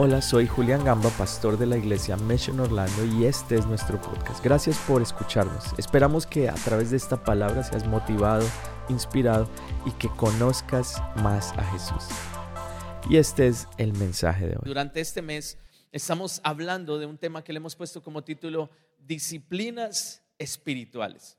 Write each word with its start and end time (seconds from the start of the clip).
Hola, 0.00 0.22
soy 0.22 0.46
Julián 0.46 0.84
Gamba, 0.84 1.10
pastor 1.10 1.58
de 1.58 1.66
la 1.66 1.76
iglesia 1.76 2.16
Mission 2.16 2.60
Orlando 2.60 3.04
y 3.04 3.24
este 3.24 3.56
es 3.56 3.66
nuestro 3.66 4.00
podcast. 4.00 4.44
Gracias 4.44 4.78
por 4.86 5.02
escucharnos. 5.02 5.76
Esperamos 5.76 6.24
que 6.24 6.48
a 6.48 6.54
través 6.54 6.92
de 6.92 6.96
esta 6.96 7.24
palabra 7.24 7.64
seas 7.64 7.84
motivado, 7.84 8.46
inspirado 8.88 9.50
y 9.84 9.90
que 9.90 10.08
conozcas 10.10 11.02
más 11.16 11.50
a 11.54 11.64
Jesús. 11.72 12.04
Y 13.10 13.16
este 13.16 13.48
es 13.48 13.66
el 13.76 13.92
mensaje 13.94 14.46
de 14.46 14.52
hoy. 14.52 14.62
Durante 14.66 15.00
este 15.00 15.20
mes 15.20 15.58
estamos 15.90 16.40
hablando 16.44 17.00
de 17.00 17.06
un 17.06 17.18
tema 17.18 17.42
que 17.42 17.52
le 17.52 17.56
hemos 17.56 17.74
puesto 17.74 18.00
como 18.00 18.22
título 18.22 18.70
Disciplinas 19.00 20.22
espirituales. 20.38 21.38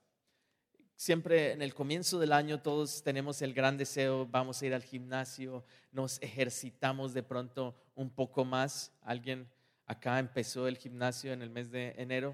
Siempre 0.97 1.53
en 1.53 1.61
el 1.61 1.73
comienzo 1.73 2.19
del 2.19 2.33
año 2.33 2.61
todos 2.61 3.03
tenemos 3.03 3.41
el 3.41 3.53
gran 3.53 3.77
deseo, 3.77 4.27
vamos 4.29 4.61
a 4.61 4.65
ir 4.65 4.73
al 4.73 4.83
gimnasio, 4.83 5.63
nos 5.93 6.21
ejercitamos 6.21 7.13
de 7.13 7.23
pronto 7.23 7.73
un 7.99 8.09
poco 8.09 8.45
más. 8.45 8.93
¿Alguien 9.01 9.45
acá 9.85 10.19
empezó 10.19 10.69
el 10.69 10.77
gimnasio 10.77 11.33
en 11.33 11.41
el 11.41 11.49
mes 11.49 11.69
de 11.69 11.93
enero? 11.97 12.33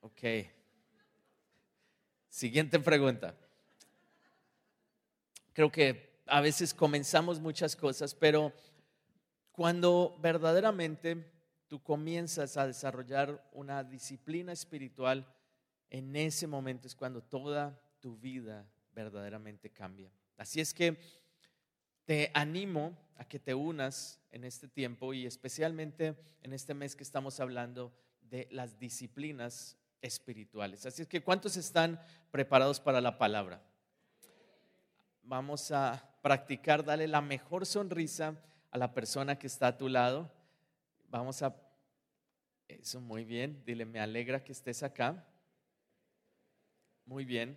Ok. 0.00 0.20
Siguiente 2.28 2.78
pregunta. 2.80 3.34
Creo 5.54 5.72
que 5.72 6.20
a 6.26 6.42
veces 6.42 6.74
comenzamos 6.74 7.40
muchas 7.40 7.74
cosas, 7.74 8.14
pero 8.14 8.52
cuando 9.52 10.18
verdaderamente 10.20 11.32
tú 11.66 11.82
comienzas 11.82 12.58
a 12.58 12.66
desarrollar 12.66 13.48
una 13.52 13.82
disciplina 13.82 14.52
espiritual, 14.52 15.26
en 15.88 16.14
ese 16.14 16.46
momento 16.46 16.86
es 16.86 16.94
cuando 16.94 17.22
toda 17.22 17.80
tu 18.00 18.18
vida 18.18 18.70
verdaderamente 18.92 19.70
cambia. 19.70 20.12
Así 20.36 20.60
es 20.60 20.74
que 20.74 21.00
te 22.10 22.28
animo 22.34 22.98
a 23.18 23.24
que 23.24 23.38
te 23.38 23.54
unas 23.54 24.18
en 24.32 24.42
este 24.42 24.66
tiempo 24.66 25.14
y 25.14 25.26
especialmente 25.26 26.16
en 26.42 26.52
este 26.52 26.74
mes 26.74 26.96
que 26.96 27.04
estamos 27.04 27.38
hablando 27.38 27.92
de 28.22 28.48
las 28.50 28.80
disciplinas 28.80 29.78
espirituales. 30.02 30.84
Así 30.86 31.02
es 31.02 31.06
que 31.06 31.22
¿cuántos 31.22 31.56
están 31.56 32.00
preparados 32.32 32.80
para 32.80 33.00
la 33.00 33.16
palabra? 33.16 33.62
Vamos 35.22 35.70
a 35.70 36.04
practicar, 36.20 36.84
dale 36.84 37.06
la 37.06 37.20
mejor 37.20 37.64
sonrisa 37.64 38.34
a 38.72 38.78
la 38.78 38.92
persona 38.92 39.38
que 39.38 39.46
está 39.46 39.68
a 39.68 39.78
tu 39.78 39.88
lado. 39.88 40.32
Vamos 41.10 41.42
a... 41.42 41.54
Eso, 42.66 43.00
muy 43.00 43.24
bien. 43.24 43.62
Dile, 43.64 43.84
me 43.84 44.00
alegra 44.00 44.42
que 44.42 44.50
estés 44.50 44.82
acá. 44.82 45.28
Muy 47.04 47.24
bien. 47.24 47.56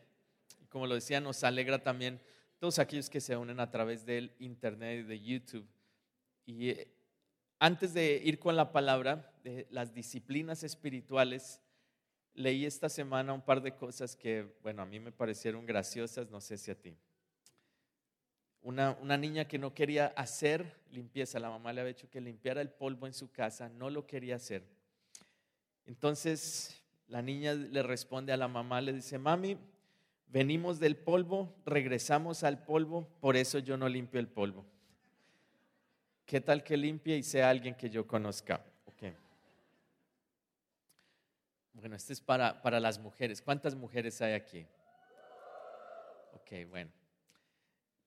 Como 0.70 0.86
lo 0.86 0.94
decía, 0.94 1.20
nos 1.20 1.44
alegra 1.44 1.82
también 1.82 2.22
todos 2.64 2.80
aquellos 2.80 3.10
que 3.10 3.20
se 3.20 3.36
unen 3.36 3.60
a 3.60 3.70
través 3.70 4.06
del 4.06 4.32
internet 4.40 5.02
y 5.02 5.04
de 5.04 5.20
YouTube. 5.20 5.68
Y 6.46 6.70
eh, 6.70 6.88
antes 7.60 7.94
de 7.94 8.22
ir 8.24 8.40
con 8.40 8.56
la 8.56 8.72
palabra 8.72 9.34
de 9.44 9.68
las 9.70 9.94
disciplinas 9.94 10.64
espirituales, 10.64 11.60
leí 12.34 12.66
esta 12.66 12.88
semana 12.88 13.34
un 13.34 13.42
par 13.42 13.62
de 13.62 13.76
cosas 13.76 14.16
que, 14.16 14.48
bueno, 14.62 14.82
a 14.82 14.86
mí 14.86 14.98
me 15.02 15.12
parecieron 15.12 15.66
graciosas, 15.66 16.30
no 16.30 16.40
sé 16.40 16.58
si 16.58 16.72
a 16.72 16.82
ti. 16.82 16.96
Una, 18.62 18.98
una, 19.02 19.18
niña 19.18 19.46
que 19.46 19.60
no 19.60 19.74
quería 19.74 20.14
hacer 20.16 20.80
limpieza, 20.90 21.42
la 21.42 21.50
mamá 21.50 21.74
le 21.74 21.82
había 21.82 21.94
dicho 21.94 22.10
que 22.10 22.22
limpiara 22.22 22.62
el 22.62 22.70
polvo 22.70 23.08
en 23.08 23.14
su 23.14 23.30
casa, 23.30 23.68
no 23.68 23.90
lo 23.90 24.08
quería 24.08 24.38
hacer. 24.38 24.64
Entonces 25.86 26.82
la 27.08 27.22
niña 27.22 27.56
le 27.56 27.84
responde 27.84 28.32
a 28.32 28.38
la 28.38 28.48
mamá, 28.48 28.80
le 28.80 28.94
dice, 28.94 29.18
mami, 29.18 29.58
venimos 30.28 30.80
del 30.80 30.96
polvo, 30.98 31.56
regresamos 31.66 32.44
al 32.44 32.64
polvo, 32.64 33.08
por 33.20 33.36
eso 33.36 33.60
yo 33.60 33.78
no 33.78 33.88
limpio 33.88 34.20
el 34.20 34.28
polvo. 34.28 34.66
¿Qué 36.26 36.42
tal 36.42 36.64
que 36.64 36.78
limpie 36.78 37.18
y 37.18 37.24
sea 37.24 37.50
alguien 37.50 37.76
que 37.76 37.90
yo 37.90 38.08
conozca? 38.08 38.64
Okay. 38.94 39.16
Bueno, 41.74 41.96
este 41.96 42.14
es 42.14 42.22
para, 42.22 42.62
para 42.62 42.80
las 42.80 43.00
mujeres. 43.00 43.42
¿Cuántas 43.42 43.76
mujeres 43.76 44.22
hay 44.22 44.34
aquí? 44.34 44.66
Ok, 46.34 46.70
bueno. 46.70 46.92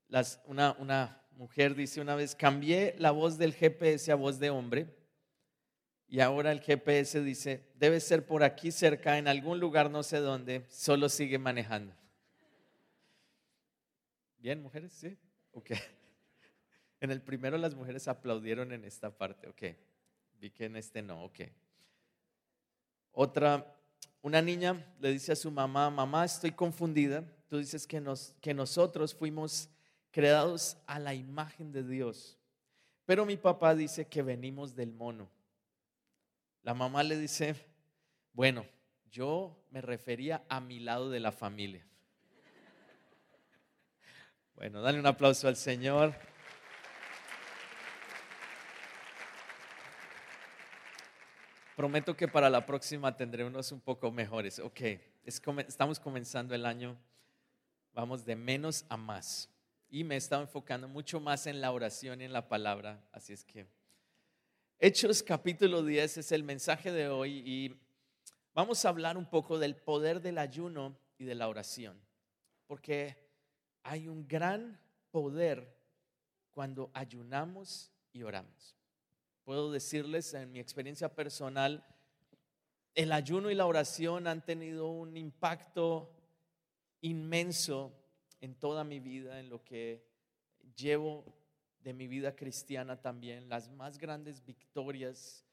Las, 0.09 0.41
una, 0.47 0.73
una 0.79 1.23
mujer 1.33 1.75
dice 1.75 2.01
una 2.01 2.15
vez, 2.15 2.35
cambié 2.35 2.95
la 2.99 3.11
voz 3.11 3.39
del 3.39 3.53
GPS 3.53 4.11
a 4.11 4.15
voz 4.15 4.39
de 4.39 4.51
hombre 4.51 4.95
y 6.09 6.21
ahora 6.21 6.53
el 6.53 6.61
GPS 6.61 7.23
dice, 7.23 7.65
debe 7.75 8.01
ser 8.01 8.27
por 8.27 8.45
aquí 8.45 8.71
cerca, 8.71 9.19
en 9.19 9.27
algún 9.27 9.59
lugar 9.59 9.91
no 9.91 10.03
sé 10.03 10.19
dónde, 10.19 10.65
solo 10.69 11.09
sigue 11.09 11.39
manejando. 11.39 11.95
Bien, 14.39 14.63
mujeres, 14.63 14.93
sí. 14.93 15.17
Ok. 15.53 15.71
En 16.99 17.11
el 17.11 17.21
primero 17.21 17.59
las 17.59 17.75
mujeres 17.75 18.09
aplaudieron 18.09 18.73
en 18.73 18.83
esta 18.87 19.11
parte, 19.11 19.47
ok. 19.49 19.77
Vi 20.41 20.51
que 20.51 20.65
en 20.65 20.77
este 20.77 21.03
no, 21.03 21.25
ok. 21.25 21.41
Otra, 23.13 23.77
una 24.23 24.41
niña 24.41 24.83
le 24.99 25.13
dice 25.13 25.33
a 25.33 25.37
su 25.37 25.51
mamá, 25.51 25.91
mamá, 25.91 26.25
estoy 26.25 26.53
confundida. 26.53 27.23
Tú 27.49 27.59
dices 27.59 27.87
que, 27.87 28.01
nos, 28.01 28.35
que 28.41 28.55
nosotros 28.55 29.15
fuimos 29.15 29.69
creados 30.11 30.79
a 30.87 30.99
la 30.99 31.15
imagen 31.15 31.71
de 31.71 31.83
Dios. 31.83 32.39
Pero 33.05 33.27
mi 33.27 33.37
papá 33.37 33.75
dice 33.75 34.07
que 34.07 34.23
venimos 34.23 34.75
del 34.75 34.93
mono. 34.93 35.29
La 36.63 36.75
mamá 36.75 37.03
le 37.03 37.19
dice, 37.19 37.55
bueno, 38.33 38.67
yo 39.11 39.57
me 39.71 39.81
refería 39.81 40.45
a 40.49 40.61
mi 40.61 40.81
lado 40.81 41.11
de 41.11 41.21
la 41.21 41.31
familia. 41.31 41.87
Bueno, 44.57 44.81
dale 44.81 44.99
un 44.99 45.07
aplauso 45.07 45.49
al 45.49 45.57
Señor. 45.57 46.15
Prometo 51.77 52.17
que 52.17 52.27
para 52.27 52.49
la 52.49 52.65
próxima 52.65 53.15
tendré 53.15 53.45
unos 53.45 53.71
un 53.71 53.83
poco 53.83 54.11
mejores. 54.11 54.59
Ok, 54.59 54.81
estamos 55.27 56.01
comenzando 56.01 56.55
el 56.55 56.65
año, 56.65 56.97
vamos 57.93 58.25
de 58.25 58.35
menos 58.35 58.87
a 58.89 58.97
más. 58.97 59.51
Y 59.91 60.05
me 60.05 60.15
he 60.15 60.19
estado 60.19 60.41
enfocando 60.41 60.89
mucho 60.89 61.21
más 61.21 61.47
en 61.47 61.61
la 61.61 61.71
oración 61.71 62.23
y 62.23 62.25
en 62.25 62.33
la 62.33 62.49
palabra, 62.49 63.07
así 63.13 63.35
es 63.35 63.45
que 63.45 63.67
Hechos 64.79 65.23
capítulo 65.23 65.83
10 65.83 66.17
es 66.17 66.33
el 66.33 66.43
mensaje 66.43 66.93
de 66.93 67.09
hoy 67.09 67.43
y 67.45 67.79
vamos 68.55 68.85
a 68.85 68.89
hablar 68.89 69.19
un 69.19 69.27
poco 69.27 69.59
del 69.59 69.77
poder 69.77 70.23
del 70.23 70.39
ayuno 70.39 70.99
y 71.19 71.27
de 71.27 71.35
la 71.35 71.49
oración, 71.49 72.01
porque 72.67 73.26
hay 73.87 74.09
un 74.09 74.27
gran 74.27 74.79
poder 75.13 75.73
cuando 76.51 76.91
ayunamos 76.93 77.93
y 78.13 78.23
oramos. 78.23 78.77
Puedo 79.45 79.71
decirles 79.71 80.35
en 80.35 80.51
mi 80.51 80.59
experiencia 80.59 81.15
personal, 81.15 81.87
el 82.95 83.13
ayuno 83.13 83.49
y 83.49 83.55
la 83.55 83.67
oración 83.67 84.27
han 84.27 84.45
tenido 84.45 84.89
un 84.89 85.17
impacto 85.17 86.11
inmenso 87.01 87.93
en 88.41 88.57
toda 88.57 88.83
mi 88.83 88.99
vida, 88.99 89.39
en 89.39 89.51
lo 89.51 89.63
que 89.63 90.05
llevo 90.75 91.25
de 91.81 91.93
mi 91.93 92.09
vida 92.09 92.35
cristiana 92.35 93.01
también, 93.01 93.49
las 93.49 93.71
más 93.71 93.99
grandes 93.99 94.45
victorias, 94.45 95.45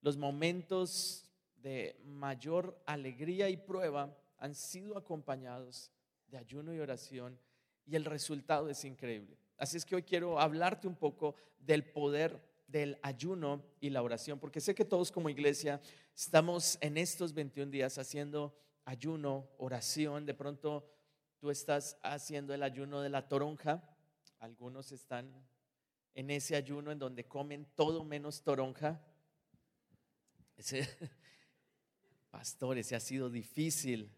los 0.00 0.16
momentos 0.16 1.30
de 1.56 2.00
mayor 2.04 2.80
alegría 2.86 3.50
y 3.50 3.58
prueba 3.58 4.16
han 4.38 4.54
sido 4.54 4.96
acompañados 4.96 5.90
de 6.28 6.38
ayuno 6.38 6.72
y 6.72 6.78
oración 6.78 7.38
y 7.86 7.96
el 7.96 8.04
resultado 8.04 8.68
es 8.68 8.84
increíble. 8.84 9.36
Así 9.56 9.76
es 9.76 9.84
que 9.84 9.96
hoy 9.96 10.02
quiero 10.02 10.40
hablarte 10.40 10.88
un 10.88 10.96
poco 10.96 11.34
del 11.58 11.84
poder 11.84 12.40
del 12.66 12.98
ayuno 13.02 13.62
y 13.80 13.90
la 13.90 14.02
oración, 14.02 14.38
porque 14.40 14.60
sé 14.60 14.74
que 14.74 14.84
todos 14.84 15.12
como 15.12 15.28
iglesia 15.28 15.80
estamos 16.14 16.78
en 16.80 16.96
estos 16.96 17.32
21 17.32 17.70
días 17.70 17.98
haciendo 17.98 18.56
ayuno, 18.84 19.48
oración, 19.58 20.26
de 20.26 20.34
pronto 20.34 20.84
tú 21.38 21.50
estás 21.50 21.98
haciendo 22.02 22.54
el 22.54 22.62
ayuno 22.62 23.00
de 23.00 23.10
la 23.10 23.28
toronja, 23.28 23.82
algunos 24.40 24.92
están 24.92 25.32
en 26.14 26.30
ese 26.30 26.56
ayuno 26.56 26.90
en 26.90 26.98
donde 26.98 27.26
comen 27.26 27.66
todo 27.74 28.04
menos 28.04 28.42
toronja. 28.42 29.00
Ese, 30.56 30.88
pastor, 32.30 32.78
ha 32.78 33.00
sido 33.00 33.30
difícil. 33.30 34.10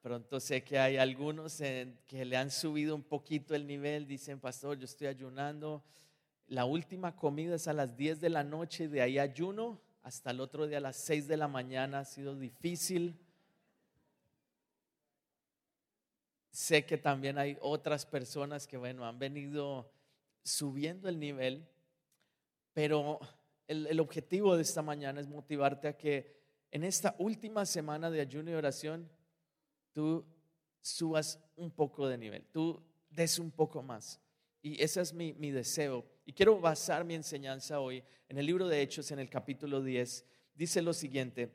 Pronto 0.00 0.38
sé 0.38 0.62
que 0.62 0.78
hay 0.78 0.96
algunos 0.96 1.58
que 1.58 2.24
le 2.24 2.36
han 2.36 2.50
subido 2.50 2.94
un 2.94 3.02
poquito 3.02 3.54
el 3.54 3.66
nivel, 3.66 4.06
dicen, 4.06 4.38
pastor, 4.38 4.78
yo 4.78 4.84
estoy 4.84 5.08
ayunando. 5.08 5.82
La 6.46 6.64
última 6.64 7.16
comida 7.16 7.56
es 7.56 7.66
a 7.66 7.72
las 7.72 7.96
10 7.96 8.20
de 8.20 8.30
la 8.30 8.44
noche, 8.44 8.88
de 8.88 9.02
ahí 9.02 9.18
ayuno 9.18 9.80
hasta 10.02 10.30
el 10.30 10.40
otro 10.40 10.66
día 10.66 10.78
a 10.78 10.80
las 10.80 10.96
6 10.96 11.26
de 11.26 11.36
la 11.36 11.48
mañana. 11.48 12.00
Ha 12.00 12.04
sido 12.04 12.34
difícil. 12.36 13.18
Sé 16.50 16.86
que 16.86 16.96
también 16.96 17.36
hay 17.36 17.58
otras 17.60 18.06
personas 18.06 18.66
que, 18.66 18.76
bueno, 18.76 19.04
han 19.04 19.18
venido 19.18 19.90
subiendo 20.42 21.08
el 21.08 21.18
nivel, 21.18 21.68
pero 22.72 23.20
el, 23.66 24.00
objetivo 24.00 24.56
de 24.56 24.62
esta 24.62 24.80
mañana 24.80 25.20
es 25.20 25.28
motivarte 25.28 25.88
a 25.88 25.96
que 25.96 26.38
en 26.70 26.84
esta 26.84 27.14
última 27.18 27.66
semana 27.66 28.10
de 28.10 28.20
ayuno 28.20 28.50
y 28.50 28.54
oración 28.54 29.08
tú 29.98 30.24
subas 30.80 31.40
un 31.56 31.72
poco 31.72 32.06
de 32.06 32.16
nivel, 32.16 32.44
tú 32.52 32.80
des 33.10 33.40
un 33.40 33.50
poco 33.50 33.82
más. 33.82 34.20
Y 34.62 34.80
ese 34.80 35.00
es 35.00 35.12
mi, 35.12 35.32
mi 35.32 35.50
deseo. 35.50 36.06
Y 36.24 36.32
quiero 36.32 36.60
basar 36.60 37.04
mi 37.04 37.16
enseñanza 37.16 37.80
hoy 37.80 38.04
en 38.28 38.38
el 38.38 38.46
libro 38.46 38.68
de 38.68 38.80
Hechos, 38.80 39.10
en 39.10 39.18
el 39.18 39.28
capítulo 39.28 39.82
10. 39.82 40.24
Dice 40.54 40.82
lo 40.82 40.92
siguiente, 40.92 41.50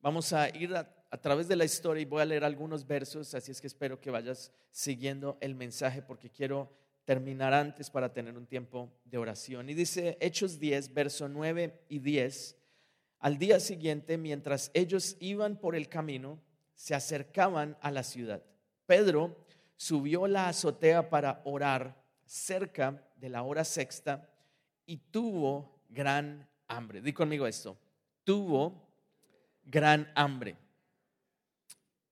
vamos 0.00 0.32
a 0.32 0.48
ir 0.56 0.76
a, 0.76 0.88
a 1.10 1.20
través 1.20 1.48
de 1.48 1.56
la 1.56 1.64
historia 1.64 2.00
y 2.00 2.04
voy 2.04 2.22
a 2.22 2.24
leer 2.24 2.44
algunos 2.44 2.86
versos, 2.86 3.34
así 3.34 3.50
es 3.50 3.60
que 3.60 3.66
espero 3.66 4.00
que 4.00 4.12
vayas 4.12 4.52
siguiendo 4.70 5.36
el 5.40 5.56
mensaje 5.56 6.00
porque 6.00 6.30
quiero 6.30 6.72
terminar 7.04 7.52
antes 7.52 7.90
para 7.90 8.12
tener 8.12 8.38
un 8.38 8.46
tiempo 8.46 8.92
de 9.06 9.18
oración. 9.18 9.70
Y 9.70 9.74
dice 9.74 10.16
Hechos 10.20 10.60
10, 10.60 10.94
verso 10.94 11.28
9 11.28 11.80
y 11.88 11.98
10, 11.98 12.56
al 13.18 13.38
día 13.38 13.58
siguiente, 13.58 14.16
mientras 14.18 14.70
ellos 14.72 15.16
iban 15.18 15.56
por 15.56 15.74
el 15.74 15.88
camino, 15.88 16.38
se 16.78 16.94
acercaban 16.94 17.76
a 17.80 17.90
la 17.90 18.04
ciudad. 18.04 18.40
Pedro 18.86 19.36
subió 19.76 20.28
la 20.28 20.48
azotea 20.48 21.10
para 21.10 21.42
orar 21.44 22.00
cerca 22.24 23.02
de 23.16 23.28
la 23.28 23.42
hora 23.42 23.64
sexta 23.64 24.30
y 24.86 24.96
tuvo 24.96 25.82
gran 25.88 26.48
hambre. 26.68 27.02
Di 27.02 27.12
conmigo 27.12 27.48
esto, 27.48 27.76
tuvo 28.22 28.88
gran 29.64 30.10
hambre. 30.14 30.56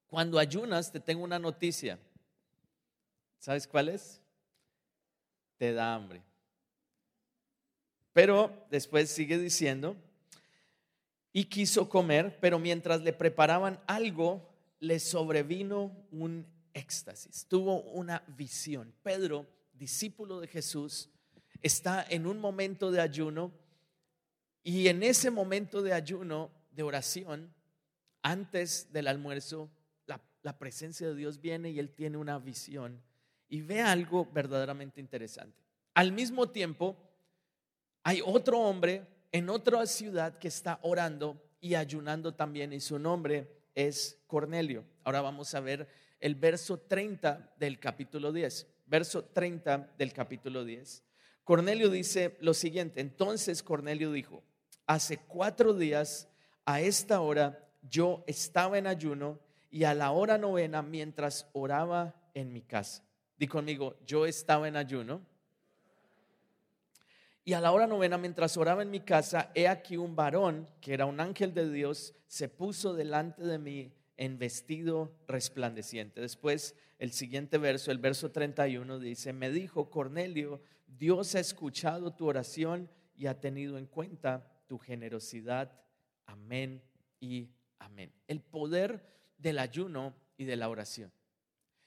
Cuando 0.09 0.37
ayunas, 0.37 0.91
te 0.91 0.99
tengo 0.99 1.23
una 1.23 1.39
noticia. 1.39 1.97
¿Sabes 3.39 3.69
cuál 3.69 3.89
es? 3.91 4.21
Te 5.59 5.73
da 5.73 5.95
hambre. 5.95 6.25
Pero 8.13 8.67
después 8.69 9.11
sigue 9.11 9.39
diciendo, 9.39 9.95
y 11.33 11.45
quiso 11.45 11.89
comer, 11.89 12.37
pero 12.41 12.59
mientras 12.59 13.03
le 13.03 13.13
preparaban 13.13 13.79
algo, 13.87 14.56
le 14.81 14.99
sobrevino 14.99 16.07
un 16.11 16.47
éxtasis, 16.73 17.47
tuvo 17.49 17.83
una 17.83 18.23
visión. 18.37 18.93
Pedro, 19.03 19.47
discípulo 19.73 20.41
de 20.41 20.47
Jesús, 20.47 21.11
está 21.63 22.05
en 22.09 22.27
un 22.27 22.39
momento 22.39 22.91
de 22.91 23.01
ayuno 23.01 23.53
y 24.63 24.89
en 24.89 25.03
ese 25.03 25.31
momento 25.31 25.81
de 25.81 25.93
ayuno, 25.93 26.51
de 26.73 26.83
oración, 26.83 27.55
antes 28.23 28.93
del 28.93 29.07
almuerzo, 29.07 29.71
la, 30.43 30.59
presencia 30.59 31.09
de 31.09 31.15
Dios 31.17 31.41
viene 31.41 31.71
y 31.71 31.79
él 31.79 31.91
tiene 31.91 32.19
una 32.19 32.39
visión 32.39 33.03
y 33.49 33.63
ve 33.63 33.81
algo 33.81 34.27
verdaderamente 34.27 35.01
interesante. 35.01 35.61
Al 35.95 36.13
mismo 36.13 36.51
tiempo, 36.51 36.97
hay 38.03 38.21
otro 38.25 38.61
hombre 38.61 39.07
en 39.33 39.49
otra 39.49 39.85
ciudad 39.87 40.39
que 40.39 40.49
está 40.49 40.79
orando 40.83 41.43
y 41.61 41.75
ayunando 41.75 42.35
también 42.35 42.73
y 42.73 42.81
su 42.81 42.99
nombre 42.99 43.56
es 43.77 44.19
Cornelio. 44.27 44.85
Ahora 45.05 45.21
vamos 45.21 45.55
a 45.55 45.61
ver 45.61 45.87
el 46.19 46.35
verso 46.35 46.81
30 46.81 47.55
del 47.57 47.79
capítulo 47.79 48.33
10. 48.33 48.67
Verso 48.87 49.25
30 49.27 49.95
del 49.97 50.13
capítulo 50.13 50.65
10. 50.65 51.05
Cornelio 51.45 51.91
dice 51.91 52.37
lo 52.41 52.55
siguiente, 52.55 53.01
entonces 53.01 53.63
Cornelio 53.63 54.11
dijo, 54.11 54.43
hace 54.85 55.19
cuatro 55.19 55.75
días 55.75 56.29
a 56.65 56.81
esta 56.81 57.21
hora 57.21 57.69
yo 57.83 58.25
estaba 58.27 58.79
en 58.79 58.89
ayuno 58.89 59.39
y 59.71 59.85
a 59.85 59.95
la 59.95 60.11
hora 60.11 60.39
novena 60.39 60.83
mientras 60.83 61.49
oraba 61.53 62.17
en 62.35 62.53
mi 62.53 62.63
casa. 62.63 63.05
Di 63.37 63.47
conmigo, 63.47 63.97
yo 64.07 64.27
estaba 64.27 64.67
en 64.67 64.77
ayuno. 64.77 65.25
Y 67.47 67.53
a 67.53 67.61
la 67.61 67.71
hora 67.71 67.87
novena, 67.87 68.19
mientras 68.19 68.57
oraba 68.57 68.83
en 68.83 68.91
mi 68.91 68.99
casa, 68.99 69.53
he 69.55 69.69
aquí 69.69 69.97
un 69.97 70.17
varón, 70.17 70.69
que 70.81 70.93
era 70.93 71.07
un 71.07 71.21
ángel 71.21 71.55
de 71.55 71.71
Dios, 71.71 72.13
se 72.27 72.49
puso 72.49 72.93
delante 72.93 73.45
de 73.45 73.57
mí 73.57 73.93
en 74.17 74.37
vestido 74.37 75.13
resplandeciente. 75.29 76.21
Después, 76.21 76.75
el 76.99 77.13
siguiente 77.13 77.59
verso, 77.59 77.93
el 77.93 77.99
verso 77.99 78.33
31, 78.33 78.99
dice, 78.99 79.33
me 79.33 79.51
dijo, 79.51 79.91
Cornelio, 79.91 80.61
Dios 80.89 81.37
ha 81.37 81.39
escuchado 81.39 82.13
tu 82.13 82.27
oración 82.27 82.91
y 83.15 83.27
ha 83.27 83.39
tenido 83.39 83.79
en 83.79 83.87
cuenta 83.87 84.45
tu 84.67 84.77
generosidad. 84.79 85.71
Amén 86.27 86.83
y 87.21 87.51
amén. 87.79 88.13
El 88.27 88.41
poder 88.41 89.07
del 89.39 89.61
ayuno 89.61 90.17
y 90.37 90.47
de 90.47 90.57
la 90.57 90.69
oración. 90.69 91.13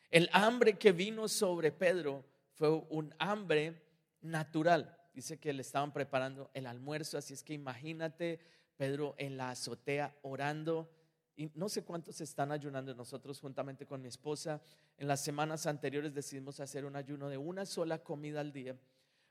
El 0.10 0.30
hambre 0.32 0.78
que 0.78 0.94
vino 0.94 1.28
sobre 1.28 1.74
Pedro 1.74 2.24
fue 2.54 2.70
un 2.70 3.14
hambre 3.20 3.84
natural. 4.22 4.96
Dice 5.14 5.40
que 5.40 5.54
le 5.54 5.62
estaban 5.62 5.92
preparando 5.92 6.50
el 6.54 6.68
almuerzo, 6.68 7.18
así 7.18 7.34
es 7.34 7.44
que 7.44 7.54
imagínate 7.54 8.40
Pedro 8.78 9.16
en 9.18 9.38
la 9.38 9.52
azotea 9.52 10.16
orando. 10.22 10.90
Y 11.36 11.50
no 11.56 11.70
sé 11.70 11.84
cuántos 11.84 12.22
están 12.22 12.52
ayunando 12.52 12.94
nosotros 12.94 13.40
juntamente 13.40 13.86
con 13.86 14.02
mi 14.02 14.08
esposa. 14.08 14.62
En 14.98 15.08
las 15.08 15.24
semanas 15.24 15.66
anteriores 15.66 16.14
decidimos 16.14 16.60
hacer 16.60 16.86
un 16.86 16.96
ayuno 16.96 17.30
de 17.30 17.38
una 17.38 17.66
sola 17.66 18.04
comida 18.04 18.42
al 18.42 18.52
día. 18.52 18.78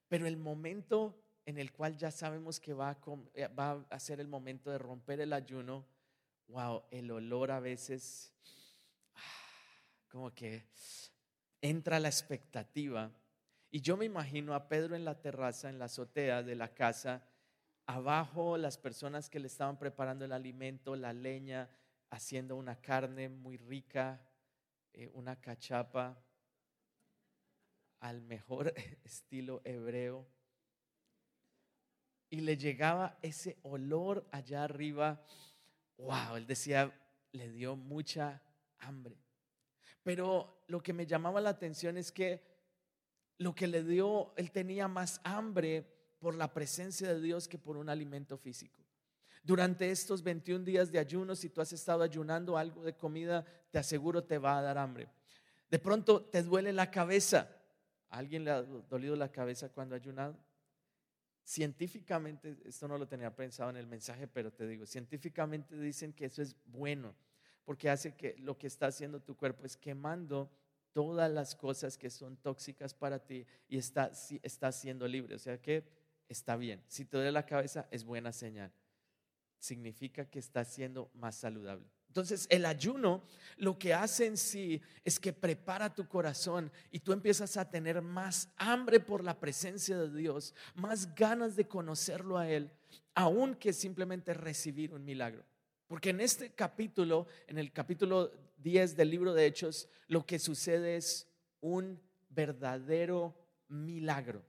Pero 0.09 0.27
el 0.27 0.37
momento 0.37 1.23
en 1.45 1.59
el 1.59 1.73
cual 1.73 1.97
ya 1.97 2.11
sabemos 2.11 2.61
que 2.61 2.75
va 2.75 2.91
a, 2.91 2.99
eh, 3.35 3.49
va 3.49 3.87
a 3.89 4.01
ser 4.01 4.21
el 4.21 4.29
momento 4.29 4.71
de 4.71 4.79
romper 4.79 5.21
el 5.21 5.33
ayuno, 5.33 5.87
wow, 6.49 6.83
el 6.91 7.11
olor 7.11 7.51
a 7.51 7.61
veces 7.61 8.35
como 10.09 10.35
que 10.35 10.63
entra 11.61 12.01
la 12.01 12.09
expectativa. 12.09 13.11
Y 13.71 13.81
yo 13.81 13.97
me 13.97 14.07
imagino 14.07 14.55
a 14.55 14.69
Pedro 14.69 14.97
en 14.97 15.05
la 15.05 15.21
terraza, 15.21 15.69
en 15.69 15.79
la 15.79 15.87
azotea 15.87 16.43
de 16.43 16.55
la 16.55 16.73
casa, 16.75 17.23
abajo 17.87 18.57
las 18.57 18.79
personas 18.79 19.29
que 19.29 19.41
le 19.41 19.47
estaban 19.47 19.79
preparando 19.79 20.25
el 20.25 20.33
alimento, 20.33 20.97
la 20.97 21.13
leña, 21.13 21.69
haciendo 22.11 22.57
una 22.57 22.81
carne 22.81 23.29
muy 23.29 23.59
rica, 23.59 24.27
eh, 24.95 25.11
una 25.13 25.39
cachapa 25.41 26.19
al 28.01 28.23
mejor 28.23 28.73
estilo 29.05 29.61
hebreo. 29.65 30.27
Y 32.31 32.41
le 32.41 32.57
llegaba 32.57 33.19
ese 33.23 33.59
olor 33.63 34.27
allá 34.33 34.65
arriba. 34.65 35.25
Wow, 35.97 36.37
él 36.37 36.47
decía, 36.47 36.93
le 37.33 37.51
dio 37.51 37.77
mucha 37.77 38.43
hambre. 38.79 39.17
Pero 40.03 40.63
lo 40.69 40.83
que 40.83 40.93
me 40.93 41.07
llamaba 41.07 41.41
la 41.41 41.51
atención 41.51 41.97
es 41.97 42.13
que 42.13 42.48
lo 43.39 43.55
que 43.55 43.67
le 43.67 43.83
dio, 43.83 44.33
él 44.37 44.51
tenía 44.51 44.89
más 44.89 45.21
hambre 45.25 45.87
por 46.19 46.35
la 46.35 46.53
presencia 46.53 47.09
de 47.09 47.21
Dios 47.21 47.49
que 47.49 47.59
por 47.59 47.77
un 47.77 47.89
alimento 47.89 48.37
físico. 48.37 48.83
Durante 49.43 49.91
estos 49.91 50.23
21 50.23 50.65
días 50.65 50.91
de 50.93 50.99
ayuno, 50.99 51.35
si 51.35 51.49
tú 51.49 51.61
has 51.61 51.73
estado 51.73 52.03
ayunando 52.03 52.59
algo 52.59 52.83
de 52.83 52.97
comida, 52.97 53.45
te 53.71 53.79
aseguro 53.79 54.25
te 54.25 54.39
va 54.39 54.59
a 54.59 54.63
dar 54.63 54.77
hambre. 54.77 55.09
De 55.71 55.79
pronto 55.79 56.23
te 56.23 56.43
duele 56.43 56.73
la 56.73 56.91
cabeza. 56.91 57.49
¿A 58.11 58.19
alguien 58.19 58.45
le 58.45 58.51
ha 58.51 58.63
dolido 58.63 59.17
la 59.17 59.31
cabeza 59.31 59.69
cuando 59.69 59.95
ha 59.95 59.99
ayunado? 59.99 60.37
Científicamente, 61.45 62.59
esto 62.65 62.89
no 62.89 62.99
lo 62.99 63.07
tenía 63.07 63.35
pensado 63.35 63.71
en 63.71 63.77
el 63.77 63.87
mensaje, 63.87 64.27
pero 64.27 64.53
te 64.53 64.67
digo, 64.67 64.85
científicamente 64.85 65.79
dicen 65.79 66.13
que 66.13 66.27
eso 66.27 66.43
es 66.43 66.57
bueno 66.67 67.15
porque 67.69 67.91
hace 67.91 68.15
que 68.15 68.35
lo 68.39 68.57
que 68.57 68.67
está 68.67 68.87
haciendo 68.87 69.21
tu 69.21 69.37
cuerpo 69.37 69.67
es 69.67 69.77
quemando 69.77 70.51
todas 70.93 71.31
las 71.31 71.55
cosas 71.55 71.97
que 71.97 72.11
son 72.11 72.37
tóxicas 72.37 72.95
para 72.95 73.19
ti 73.19 73.47
y 73.69 73.79
está, 73.79 74.11
está 74.43 74.73
siendo 74.73 75.07
libre. 75.07 75.35
O 75.35 75.39
sea 75.39 75.61
que 75.61 75.85
está 76.29 76.57
bien. 76.57 76.83
Si 76.89 77.05
te 77.05 77.17
duele 77.17 77.33
la 77.33 77.47
cabeza, 77.47 77.89
es 77.91 78.05
buena 78.05 78.33
señal. 78.33 78.73
Significa 79.59 80.25
que 80.25 80.39
está 80.39 80.65
siendo 80.65 81.11
más 81.15 81.37
saludable. 81.37 81.87
Entonces, 82.09 82.47
el 82.51 82.65
ayuno 82.65 83.23
lo 83.57 83.79
que 83.79 83.93
hace 83.93 84.27
en 84.27 84.37
sí 84.37 84.81
es 85.05 85.21
que 85.21 85.33
prepara 85.33 85.95
tu 85.95 86.09
corazón 86.09 86.73
y 86.91 87.01
tú 87.01 87.13
empiezas 87.13 87.57
a 87.57 87.69
tener 87.69 88.01
más 88.01 88.49
hambre 88.57 88.99
por 88.99 89.23
la 89.23 89.39
presencia 89.39 89.99
de 89.99 90.17
Dios, 90.17 90.55
más 90.75 91.15
ganas 91.15 91.55
de 91.55 91.69
conocerlo 91.69 92.39
a 92.39 92.49
Él, 92.49 92.71
aún 93.15 93.55
que 93.55 93.73
simplemente 93.73 94.33
recibir 94.33 94.95
un 94.95 95.05
milagro. 95.05 95.45
Porque 95.87 96.11
en 96.11 96.21
este 96.21 96.51
capítulo, 96.51 97.27
en 97.47 97.59
el 97.59 97.73
capítulo 97.73 98.33
10 98.59 98.97
del 98.97 99.11
libro 99.11 99.35
de 99.35 99.47
Hechos, 99.47 99.89
lo 100.07 100.25
que 100.27 100.39
sucede 100.39 100.97
es 100.97 101.27
un 101.61 102.01
verdadero 102.31 103.35
milagro. 103.69 104.43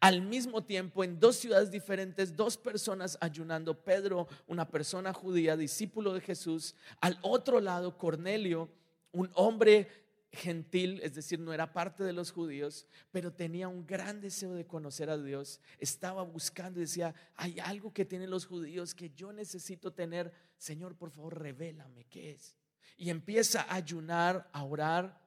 Al 0.00 0.22
mismo 0.22 0.64
tiempo, 0.64 1.04
en 1.04 1.20
dos 1.20 1.36
ciudades 1.36 1.70
diferentes, 1.70 2.34
dos 2.34 2.56
personas 2.56 3.18
ayunando. 3.20 3.84
Pedro, 3.84 4.26
una 4.46 4.68
persona 4.68 5.12
judía, 5.12 5.56
discípulo 5.56 6.14
de 6.14 6.20
Jesús. 6.20 6.74
Al 7.00 7.18
otro 7.22 7.60
lado, 7.60 7.98
Cornelio, 7.98 8.70
un 9.12 9.30
hombre 9.34 9.88
gentil, 10.32 11.00
es 11.02 11.14
decir, 11.14 11.38
no 11.38 11.52
era 11.52 11.72
parte 11.72 12.04
de 12.04 12.12
los 12.12 12.30
judíos, 12.30 12.86
pero 13.10 13.32
tenía 13.32 13.68
un 13.68 13.86
gran 13.86 14.20
deseo 14.20 14.54
de 14.54 14.66
conocer 14.66 15.10
a 15.10 15.18
Dios. 15.18 15.60
Estaba 15.78 16.22
buscando 16.22 16.78
y 16.78 16.82
decía, 16.84 17.14
hay 17.34 17.58
algo 17.60 17.92
que 17.92 18.04
tienen 18.04 18.30
los 18.30 18.46
judíos 18.46 18.94
que 18.94 19.10
yo 19.10 19.32
necesito 19.32 19.92
tener. 19.92 20.32
Señor, 20.58 20.96
por 20.96 21.10
favor, 21.10 21.38
revélame 21.40 22.04
qué 22.04 22.32
es. 22.32 22.56
Y 22.96 23.10
empieza 23.10 23.62
a 23.62 23.74
ayunar, 23.74 24.48
a 24.52 24.64
orar. 24.64 25.20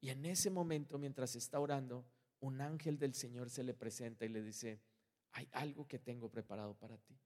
Y 0.00 0.10
en 0.10 0.24
ese 0.26 0.50
momento, 0.50 0.98
mientras 0.98 1.36
está 1.36 1.60
orando, 1.60 2.04
un 2.40 2.60
ángel 2.60 2.98
del 2.98 3.14
Señor 3.14 3.50
se 3.50 3.62
le 3.62 3.74
presenta 3.74 4.24
y 4.24 4.28
le 4.28 4.42
dice, 4.42 4.80
hay 5.32 5.48
algo 5.52 5.86
que 5.86 5.98
tengo 5.98 6.28
preparado 6.28 6.74
para 6.74 6.96
ti. 6.98 7.18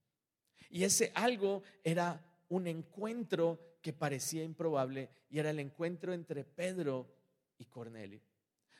Y 0.70 0.84
ese 0.84 1.12
algo 1.14 1.62
era 1.84 2.24
un 2.48 2.66
encuentro 2.66 3.58
que 3.80 3.92
parecía 3.92 4.42
improbable 4.44 5.10
y 5.30 5.38
era 5.38 5.50
el 5.50 5.60
encuentro 5.60 6.12
entre 6.12 6.44
Pedro 6.44 7.08
y 7.58 7.64
Cornelio. 7.66 8.20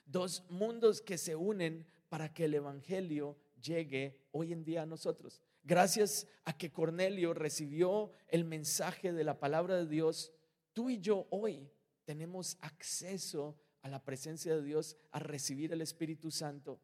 Dos 0.05 0.45
mundos 0.51 1.01
que 1.01 1.19
se 1.19 1.35
unen 1.35 1.87
para 2.09 2.33
que 2.33 2.45
el 2.45 2.55
Evangelio 2.55 3.37
llegue 3.61 4.21
hoy 4.33 4.53
en 4.53 4.65
día 4.65 4.83
a 4.83 4.87
nosotros. 4.87 5.43
Gracias 5.65 6.29
a 6.45 6.57
que 6.57 6.71
Cornelio 6.71 7.35
recibió 7.35 8.13
el 8.29 8.45
mensaje 8.45 9.13
de 9.13 9.25
la 9.25 9.41
palabra 9.41 9.77
de 9.77 9.87
Dios, 9.87 10.33
tú 10.77 10.91
y 10.91 11.01
yo 11.01 11.27
hoy 11.31 11.67
tenemos 12.05 12.59
acceso 12.61 13.59
a 13.81 13.89
la 13.89 14.05
presencia 14.05 14.55
de 14.55 14.63
Dios, 14.63 14.95
a 15.11 15.19
recibir 15.19 15.73
el 15.73 15.81
Espíritu 15.81 16.31
Santo. 16.31 16.79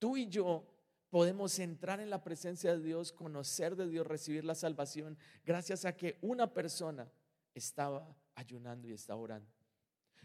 Tú 0.00 0.16
y 0.16 0.26
yo 0.26 0.66
podemos 1.10 1.56
entrar 1.60 2.00
en 2.00 2.10
la 2.10 2.24
presencia 2.24 2.76
de 2.76 2.82
Dios, 2.82 3.12
conocer 3.12 3.76
de 3.76 3.88
Dios, 3.88 4.04
recibir 4.04 4.44
la 4.44 4.56
salvación, 4.56 5.16
gracias 5.44 5.84
a 5.84 5.96
que 5.96 6.18
una 6.22 6.52
persona 6.52 7.08
estaba 7.54 8.16
ayunando 8.34 8.88
y 8.88 8.94
estaba 8.94 9.20
orando. 9.20 9.48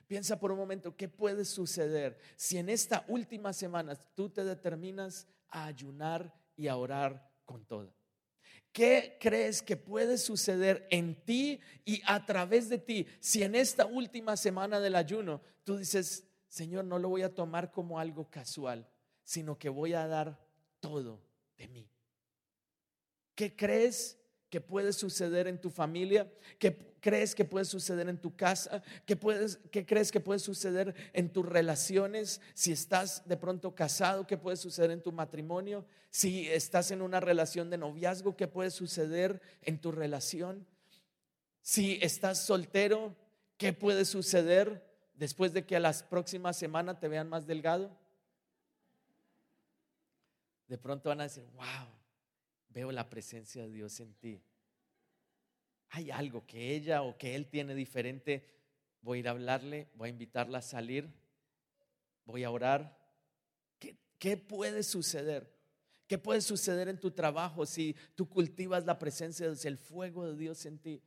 Piensa 0.07 0.39
por 0.39 0.51
un 0.51 0.57
momento, 0.57 0.97
¿qué 0.97 1.07
puede 1.07 1.45
suceder 1.45 2.17
si 2.35 2.57
en 2.57 2.69
esta 2.69 3.05
última 3.07 3.53
semana 3.53 3.93
tú 4.15 4.31
te 4.31 4.43
determinas 4.43 5.27
a 5.47 5.67
ayunar 5.67 6.33
y 6.55 6.67
a 6.67 6.75
orar 6.75 7.31
con 7.45 7.65
todo? 7.65 7.93
¿Qué 8.71 9.17
crees 9.19 9.61
que 9.61 9.75
puede 9.75 10.17
suceder 10.17 10.87
en 10.91 11.15
ti 11.25 11.59
y 11.83 12.01
a 12.05 12.25
través 12.25 12.69
de 12.69 12.77
ti 12.77 13.05
si 13.19 13.43
en 13.43 13.55
esta 13.55 13.85
última 13.85 14.37
semana 14.37 14.79
del 14.79 14.95
ayuno 14.95 15.41
tú 15.63 15.77
dices, 15.77 16.25
Señor, 16.47 16.85
no 16.85 16.97
lo 16.97 17.09
voy 17.09 17.23
a 17.23 17.33
tomar 17.33 17.71
como 17.71 17.99
algo 17.99 18.29
casual, 18.29 18.87
sino 19.23 19.57
que 19.57 19.69
voy 19.69 19.93
a 19.93 20.07
dar 20.07 20.39
todo 20.79 21.21
de 21.57 21.67
mí? 21.67 21.89
¿Qué 23.35 23.55
crees 23.55 24.17
que 24.49 24.61
puede 24.61 24.93
suceder 24.93 25.47
en 25.47 25.59
tu 25.59 25.69
familia? 25.69 26.31
¿Qué 26.57 26.71
crees 27.01 27.35
que 27.35 27.43
puede 27.43 27.65
suceder 27.65 28.07
en 28.07 28.19
tu 28.19 28.35
casa? 28.35 28.81
¿Qué, 29.05 29.17
puedes, 29.17 29.57
¿Qué 29.71 29.85
crees 29.85 30.11
que 30.11 30.21
puede 30.21 30.39
suceder 30.39 30.95
en 31.11 31.33
tus 31.33 31.45
relaciones? 31.45 32.39
Si 32.53 32.71
estás 32.71 33.27
de 33.27 33.35
pronto 33.35 33.75
casado, 33.75 34.25
¿qué 34.25 34.37
puede 34.37 34.55
suceder 34.55 34.91
en 34.91 35.01
tu 35.01 35.11
matrimonio? 35.11 35.85
Si 36.09 36.47
estás 36.47 36.91
en 36.91 37.01
una 37.01 37.19
relación 37.19 37.69
de 37.69 37.77
noviazgo, 37.77 38.37
¿qué 38.37 38.47
puede 38.47 38.71
suceder 38.71 39.41
en 39.63 39.81
tu 39.81 39.91
relación? 39.91 40.65
Si 41.61 41.99
estás 42.01 42.45
soltero, 42.45 43.15
¿qué 43.57 43.73
puede 43.73 44.05
suceder 44.05 44.87
después 45.15 45.51
de 45.53 45.65
que 45.65 45.75
a 45.75 45.81
las 45.81 46.03
próximas 46.03 46.55
semanas 46.57 46.99
te 46.99 47.07
vean 47.07 47.27
más 47.27 47.47
delgado? 47.47 47.97
De 50.67 50.77
pronto 50.77 51.09
van 51.09 51.19
a 51.19 51.23
decir, 51.23 51.45
wow, 51.55 51.87
veo 52.69 52.91
la 52.91 53.09
presencia 53.09 53.63
de 53.63 53.71
Dios 53.71 53.99
en 53.99 54.13
ti 54.13 54.41
hay 55.91 56.09
algo 56.09 56.45
que 56.47 56.73
ella 56.73 57.01
o 57.03 57.17
que 57.17 57.35
él 57.35 57.47
tiene 57.47 57.75
diferente, 57.75 58.45
voy 59.01 59.25
a 59.27 59.31
hablarle, 59.31 59.89
voy 59.95 60.07
a 60.07 60.11
invitarla 60.11 60.59
a 60.59 60.61
salir, 60.61 61.09
voy 62.25 62.43
a 62.43 62.51
orar. 62.51 62.97
¿Qué, 64.17 64.37
puede 64.37 64.83
suceder? 64.83 65.51
¿Qué 66.07 66.17
puede 66.17 66.41
suceder 66.41 66.87
en 66.87 66.99
tu 66.99 67.11
trabajo 67.11 67.65
si 67.65 67.95
tú 68.15 68.29
cultivas 68.29 68.85
la 68.85 68.99
presencia 68.99 69.47
de 69.47 69.53
Dios, 69.53 69.65
el 69.65 69.77
fuego 69.77 70.27
de 70.27 70.37
Dios 70.37 70.65
en 70.65 70.77
ti? 70.77 71.01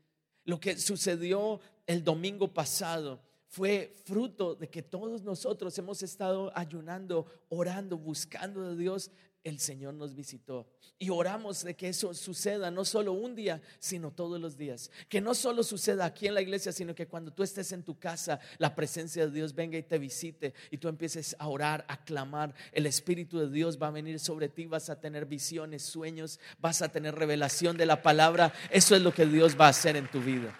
Lo 0.45 0.61
que 0.61 0.76
sucedió 0.76 1.61
el 1.87 2.05
domingo 2.05 2.53
pasado 2.53 3.23
fue 3.47 3.95
fruto 4.05 4.55
de 4.55 4.69
que 4.69 4.83
todos 4.83 5.23
nosotros 5.23 5.79
hemos 5.79 6.03
estado 6.03 6.53
ayunando, 6.55 7.26
orando, 7.49 7.97
buscando 7.97 8.69
de 8.69 8.76
Dios 8.76 9.11
el 9.44 9.60
Señor 9.60 9.94
nos 9.94 10.14
visitó. 10.14 10.66
Y 10.98 11.10
oramos 11.10 11.62
de 11.64 11.76
que 11.76 11.88
eso 11.88 12.14
suceda 12.14 12.70
no 12.70 12.84
solo 12.84 13.12
un 13.12 13.34
día, 13.34 13.60
sino 13.78 14.10
todos 14.10 14.40
los 14.40 14.56
días. 14.56 14.90
Que 15.08 15.20
no 15.20 15.34
solo 15.34 15.62
suceda 15.62 16.06
aquí 16.06 16.26
en 16.26 16.34
la 16.34 16.40
iglesia, 16.40 16.72
sino 16.72 16.94
que 16.94 17.06
cuando 17.06 17.30
tú 17.30 17.42
estés 17.42 17.70
en 17.72 17.82
tu 17.82 17.98
casa, 17.98 18.40
la 18.58 18.74
presencia 18.74 19.26
de 19.26 19.32
Dios 19.32 19.54
venga 19.54 19.76
y 19.76 19.82
te 19.82 19.98
visite 19.98 20.54
y 20.70 20.78
tú 20.78 20.88
empieces 20.88 21.36
a 21.38 21.48
orar, 21.48 21.84
a 21.88 22.02
clamar. 22.04 22.54
El 22.72 22.86
Espíritu 22.86 23.38
de 23.38 23.50
Dios 23.50 23.78
va 23.80 23.88
a 23.88 23.90
venir 23.90 24.18
sobre 24.18 24.48
ti, 24.48 24.66
vas 24.66 24.88
a 24.88 24.98
tener 24.98 25.26
visiones, 25.26 25.82
sueños, 25.82 26.40
vas 26.58 26.80
a 26.80 26.88
tener 26.88 27.14
revelación 27.14 27.76
de 27.76 27.86
la 27.86 28.02
palabra. 28.02 28.52
Eso 28.70 28.96
es 28.96 29.02
lo 29.02 29.12
que 29.12 29.26
Dios 29.26 29.60
va 29.60 29.66
a 29.66 29.70
hacer 29.70 29.96
en 29.96 30.10
tu 30.10 30.20
vida. 30.20 30.56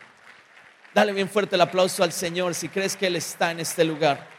Dale 0.93 1.13
bien 1.13 1.29
fuerte 1.29 1.57
el 1.57 1.63
aplauso 1.63 2.05
al 2.05 2.13
Señor 2.13 2.55
si 2.55 2.69
crees 2.69 2.97
que 2.97 3.07
Él 3.07 3.17
está 3.17 3.51
en 3.51 3.61
este 3.61 3.85
lugar. 3.85 4.34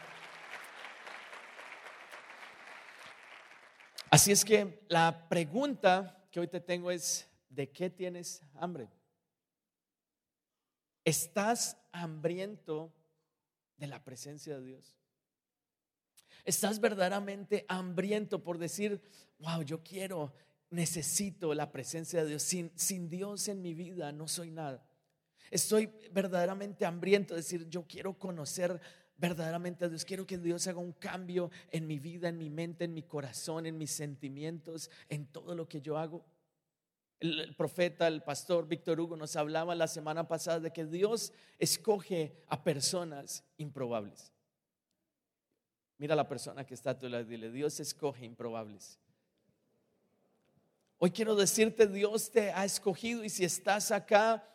Así 4.16 4.32
es 4.32 4.46
que 4.46 4.80
la 4.88 5.28
pregunta 5.28 6.26
que 6.30 6.40
hoy 6.40 6.48
te 6.48 6.58
tengo 6.58 6.90
es, 6.90 7.28
¿de 7.50 7.70
qué 7.70 7.90
tienes 7.90 8.40
hambre? 8.54 8.88
¿Estás 11.04 11.76
hambriento 11.92 12.94
de 13.76 13.88
la 13.88 14.02
presencia 14.02 14.58
de 14.58 14.64
Dios? 14.64 14.96
¿Estás 16.46 16.80
verdaderamente 16.80 17.66
hambriento 17.68 18.42
por 18.42 18.56
decir, 18.56 19.02
wow, 19.38 19.60
yo 19.60 19.82
quiero, 19.82 20.32
necesito 20.70 21.52
la 21.52 21.70
presencia 21.70 22.22
de 22.22 22.30
Dios? 22.30 22.42
Sin, 22.42 22.72
sin 22.74 23.10
Dios 23.10 23.48
en 23.48 23.60
mi 23.60 23.74
vida 23.74 24.12
no 24.12 24.28
soy 24.28 24.50
nada. 24.50 24.82
Estoy 25.50 25.92
verdaderamente 26.10 26.86
hambriento 26.86 27.34
de 27.34 27.42
decir, 27.42 27.68
yo 27.68 27.86
quiero 27.86 28.18
conocer 28.18 28.80
verdaderamente 29.16 29.84
a 29.84 29.88
Dios. 29.88 30.04
Quiero 30.04 30.26
que 30.26 30.38
Dios 30.38 30.66
haga 30.66 30.78
un 30.78 30.92
cambio 30.92 31.50
en 31.70 31.86
mi 31.86 31.98
vida, 31.98 32.28
en 32.28 32.38
mi 32.38 32.50
mente, 32.50 32.84
en 32.84 32.94
mi 32.94 33.02
corazón, 33.02 33.66
en 33.66 33.78
mis 33.78 33.90
sentimientos, 33.90 34.90
en 35.08 35.26
todo 35.26 35.54
lo 35.54 35.68
que 35.68 35.80
yo 35.80 35.98
hago. 35.98 36.24
El, 37.18 37.54
profeta, 37.56 38.06
el 38.08 38.22
pastor 38.22 38.68
Víctor 38.68 39.00
Hugo 39.00 39.16
nos 39.16 39.36
hablaba 39.36 39.74
la 39.74 39.88
semana 39.88 40.28
pasada 40.28 40.60
de 40.60 40.72
que 40.72 40.84
Dios 40.84 41.32
escoge 41.58 42.42
a 42.48 42.62
personas 42.62 43.44
improbables. 43.56 44.32
Mira 45.98 46.14
la 46.14 46.28
persona 46.28 46.66
que 46.66 46.74
está 46.74 46.90
a 46.90 46.98
tu 46.98 47.08
lado 47.08 47.22
y 47.22 47.26
dile, 47.26 47.50
Dios 47.50 47.80
escoge 47.80 48.26
improbables. 48.26 48.98
Hoy 50.98 51.10
quiero 51.10 51.34
decirte, 51.34 51.86
Dios 51.86 52.30
te 52.30 52.52
ha 52.52 52.64
escogido 52.66 53.24
y 53.24 53.30
si 53.30 53.44
estás 53.44 53.90
acá, 53.90 54.46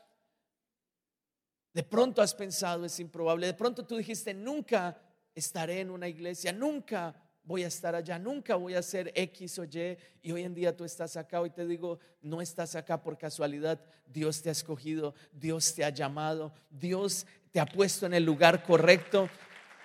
de 1.73 1.83
pronto 1.83 2.21
has 2.21 2.33
pensado, 2.33 2.85
es 2.85 2.99
improbable. 2.99 3.47
De 3.47 3.53
pronto 3.53 3.85
tú 3.85 3.95
dijiste, 3.97 4.33
nunca 4.33 4.97
estaré 5.33 5.79
en 5.79 5.89
una 5.89 6.07
iglesia, 6.07 6.51
nunca 6.51 7.15
voy 7.43 7.63
a 7.63 7.67
estar 7.67 7.95
allá, 7.95 8.19
nunca 8.19 8.55
voy 8.55 8.75
a 8.75 8.81
ser 8.81 9.11
X 9.15 9.59
o 9.59 9.63
Y. 9.63 9.97
Y 10.21 10.31
hoy 10.31 10.43
en 10.43 10.53
día 10.53 10.75
tú 10.75 10.83
estás 10.83 11.15
acá, 11.17 11.41
hoy 11.41 11.49
te 11.49 11.65
digo, 11.65 11.99
no 12.21 12.41
estás 12.41 12.75
acá 12.75 13.01
por 13.01 13.17
casualidad. 13.17 13.79
Dios 14.05 14.41
te 14.41 14.49
ha 14.49 14.51
escogido, 14.51 15.15
Dios 15.31 15.73
te 15.73 15.83
ha 15.85 15.89
llamado, 15.89 16.53
Dios 16.69 17.25
te 17.51 17.59
ha 17.59 17.65
puesto 17.65 18.05
en 18.05 18.13
el 18.13 18.25
lugar 18.25 18.63
correcto. 18.63 19.29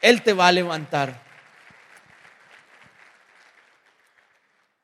Él 0.02 0.23
te 0.23 0.33
va 0.33 0.49
a 0.49 0.52
levantar. 0.52 1.25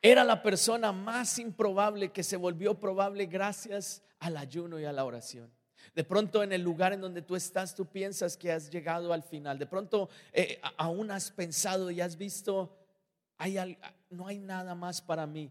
Era 0.00 0.24
la 0.24 0.42
persona 0.42 0.90
más 0.90 1.38
improbable 1.38 2.10
que 2.10 2.24
se 2.24 2.36
volvió 2.36 2.78
probable 2.78 3.26
gracias 3.26 4.02
al 4.18 4.36
ayuno 4.36 4.80
y 4.80 4.84
a 4.84 4.92
la 4.92 5.04
oración. 5.04 5.52
De 5.94 6.04
pronto 6.04 6.42
en 6.42 6.52
el 6.52 6.62
lugar 6.62 6.92
en 6.92 7.00
donde 7.00 7.22
tú 7.22 7.36
estás, 7.36 7.74
tú 7.74 7.86
piensas 7.86 8.36
que 8.36 8.52
has 8.52 8.70
llegado 8.70 9.12
al 9.12 9.22
final. 9.22 9.58
De 9.58 9.66
pronto 9.66 10.08
eh, 10.32 10.60
aún 10.76 11.10
has 11.10 11.30
pensado 11.30 11.90
y 11.90 12.00
has 12.00 12.16
visto, 12.16 12.76
hay, 13.38 13.78
no 14.10 14.26
hay 14.26 14.38
nada 14.38 14.74
más 14.74 15.00
para 15.00 15.26
mí. 15.26 15.50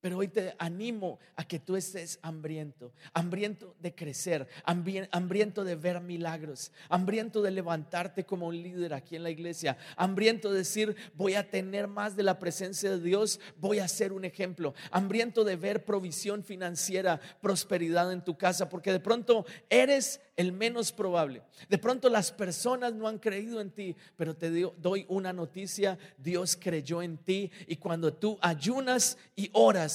Pero 0.00 0.18
hoy 0.18 0.28
te 0.28 0.54
animo 0.58 1.18
a 1.34 1.44
que 1.44 1.58
tú 1.58 1.74
estés 1.74 2.20
hambriento, 2.22 2.92
hambriento 3.12 3.74
de 3.80 3.94
crecer, 3.94 4.46
hambriento 4.64 5.64
de 5.64 5.74
ver 5.74 6.00
milagros, 6.00 6.70
hambriento 6.88 7.42
de 7.42 7.50
levantarte 7.50 8.24
como 8.24 8.46
un 8.46 8.62
líder 8.62 8.94
aquí 8.94 9.16
en 9.16 9.24
la 9.24 9.30
iglesia, 9.30 9.76
hambriento 9.96 10.52
de 10.52 10.58
decir, 10.58 10.94
voy 11.14 11.34
a 11.34 11.50
tener 11.50 11.88
más 11.88 12.14
de 12.14 12.22
la 12.22 12.38
presencia 12.38 12.90
de 12.90 13.00
Dios, 13.00 13.40
voy 13.56 13.80
a 13.80 13.88
ser 13.88 14.12
un 14.12 14.24
ejemplo, 14.24 14.72
hambriento 14.92 15.42
de 15.42 15.56
ver 15.56 15.84
provisión 15.84 16.44
financiera, 16.44 17.20
prosperidad 17.40 18.12
en 18.12 18.22
tu 18.22 18.38
casa, 18.38 18.68
porque 18.68 18.92
de 18.92 19.00
pronto 19.00 19.46
eres 19.68 20.20
el 20.36 20.52
menos 20.52 20.92
probable. 20.92 21.42
De 21.68 21.78
pronto 21.78 22.08
las 22.08 22.30
personas 22.30 22.94
no 22.94 23.08
han 23.08 23.18
creído 23.18 23.60
en 23.60 23.72
ti, 23.72 23.96
pero 24.16 24.36
te 24.36 24.48
doy 24.50 25.04
una 25.08 25.32
noticia, 25.32 25.98
Dios 26.16 26.56
creyó 26.56 27.02
en 27.02 27.18
ti 27.18 27.50
y 27.66 27.76
cuando 27.76 28.14
tú 28.14 28.38
ayunas 28.40 29.18
y 29.34 29.50
oras, 29.52 29.87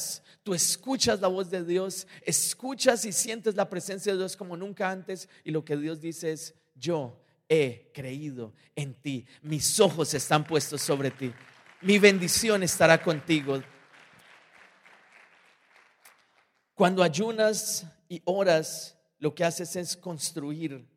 tú 0.44 0.54
escuchas 0.54 1.22
la 1.22 1.28
voz 1.28 1.50
de 1.50 1.64
Dios, 1.64 2.08
escuchas 2.22 3.06
y 3.06 3.12
sientes 3.12 3.56
la 3.56 3.70
presencia 3.70 4.12
de 4.12 4.20
Dios 4.20 4.36
como 4.36 4.58
nunca 4.58 4.90
antes 4.90 5.30
y 5.44 5.52
lo 5.52 5.64
que 5.64 5.78
Dios 5.78 6.02
dice 6.02 6.32
es, 6.32 6.54
yo 6.76 7.22
he 7.50 7.92
creído 7.94 8.54
en 8.76 8.94
ti, 8.94 9.26
mis 9.42 9.80
ojos 9.80 10.14
están 10.14 10.44
puestos 10.44 10.82
sobre 10.82 11.12
ti, 11.12 11.34
mi 11.82 12.00
bendición 12.00 12.64
estará 12.64 13.02
contigo. 13.02 13.62
Cuando 16.74 17.04
ayunas 17.04 17.86
y 18.10 18.22
oras, 18.26 18.98
lo 19.20 19.34
que 19.36 19.44
haces 19.44 19.76
es 19.76 19.96
construir 19.96 20.88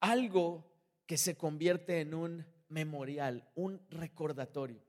algo 0.00 0.70
que 1.06 1.16
se 1.16 1.36
convierte 1.36 2.00
en 2.00 2.14
un 2.14 2.46
memorial, 2.68 3.48
un 3.54 3.80
recordatorio. 3.90 4.82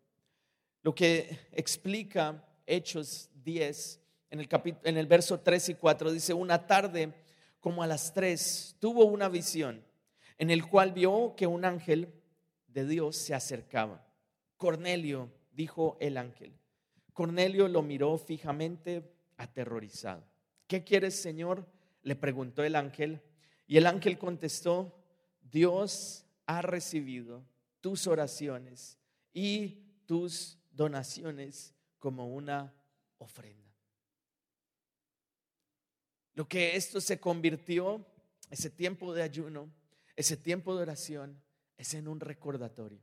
Lo 0.86 0.94
que 0.94 1.40
explica 1.52 2.46
Hechos 2.68 3.32
10 3.44 4.00
en 4.30 4.40
el, 4.40 4.48
en 4.84 4.98
el 4.98 5.08
verso 5.08 5.40
3 5.40 5.70
y 5.70 5.74
4 5.74 6.12
dice, 6.12 6.32
una 6.32 6.68
tarde 6.68 7.12
como 7.60 7.82
a 7.82 7.88
las 7.88 8.14
3 8.14 8.76
tuvo 8.78 9.06
una 9.06 9.28
visión 9.28 9.84
en 10.38 10.52
el 10.52 10.64
cual 10.64 10.92
vio 10.92 11.34
que 11.36 11.48
un 11.48 11.66
ángel 11.66 12.14
de 12.68 12.86
Dios 12.86 13.16
se 13.16 13.34
acercaba 13.34 14.06
Cornelio, 14.58 15.32
dijo 15.54 15.98
el 16.00 16.18
ángel. 16.18 16.54
Cornelio 17.14 17.68
lo 17.68 17.82
miró 17.82 18.20
fijamente, 18.20 19.12
aterrorizado. 19.38 20.24
¿Qué 20.68 20.84
quieres, 20.84 21.16
Señor? 21.16 21.66
le 22.04 22.16
preguntó 22.16 22.64
el 22.64 22.76
ángel. 22.76 23.24
Y 23.66 23.78
el 23.78 23.88
ángel 23.88 24.20
contestó, 24.20 24.96
Dios 25.42 26.28
ha 26.46 26.62
recibido 26.62 27.44
tus 27.82 28.06
oraciones 28.06 29.00
y 29.34 29.80
tus 30.06 30.60
donaciones 30.76 31.74
como 32.00 32.28
una 32.28 32.74
ofrenda. 33.18 33.66
Lo 36.34 36.48
que 36.48 36.76
esto 36.76 37.00
se 37.00 37.20
convirtió, 37.20 38.06
ese 38.50 38.70
tiempo 38.70 39.14
de 39.14 39.24
ayuno, 39.24 39.72
ese 40.16 40.38
tiempo 40.38 40.76
de 40.76 40.82
oración, 40.82 41.42
es 41.78 41.94
en 41.94 42.08
un 42.08 42.20
recordatorio. 42.20 43.00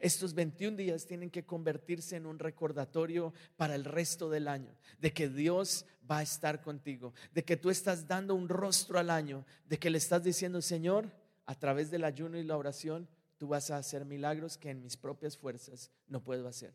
Estos 0.00 0.34
21 0.34 0.76
días 0.76 1.06
tienen 1.06 1.30
que 1.30 1.44
convertirse 1.44 2.16
en 2.16 2.26
un 2.26 2.38
recordatorio 2.38 3.32
para 3.56 3.74
el 3.74 3.84
resto 3.84 4.30
del 4.30 4.48
año, 4.48 4.74
de 4.98 5.12
que 5.12 5.28
Dios 5.28 5.86
va 6.10 6.18
a 6.18 6.22
estar 6.22 6.62
contigo, 6.62 7.14
de 7.32 7.44
que 7.44 7.56
tú 7.56 7.70
estás 7.70 8.06
dando 8.06 8.34
un 8.34 8.48
rostro 8.48 8.98
al 8.98 9.10
año, 9.10 9.44
de 9.66 9.78
que 9.78 9.90
le 9.90 9.98
estás 9.98 10.24
diciendo, 10.24 10.60
Señor, 10.62 11.10
a 11.46 11.54
través 11.54 11.90
del 11.90 12.04
ayuno 12.04 12.38
y 12.38 12.44
la 12.44 12.56
oración, 12.56 13.08
tú 13.36 13.48
vas 13.48 13.70
a 13.70 13.76
hacer 13.76 14.04
milagros 14.04 14.56
que 14.56 14.70
en 14.70 14.82
mis 14.82 14.96
propias 14.96 15.36
fuerzas 15.36 15.90
no 16.08 16.22
puedo 16.22 16.48
hacer. 16.48 16.74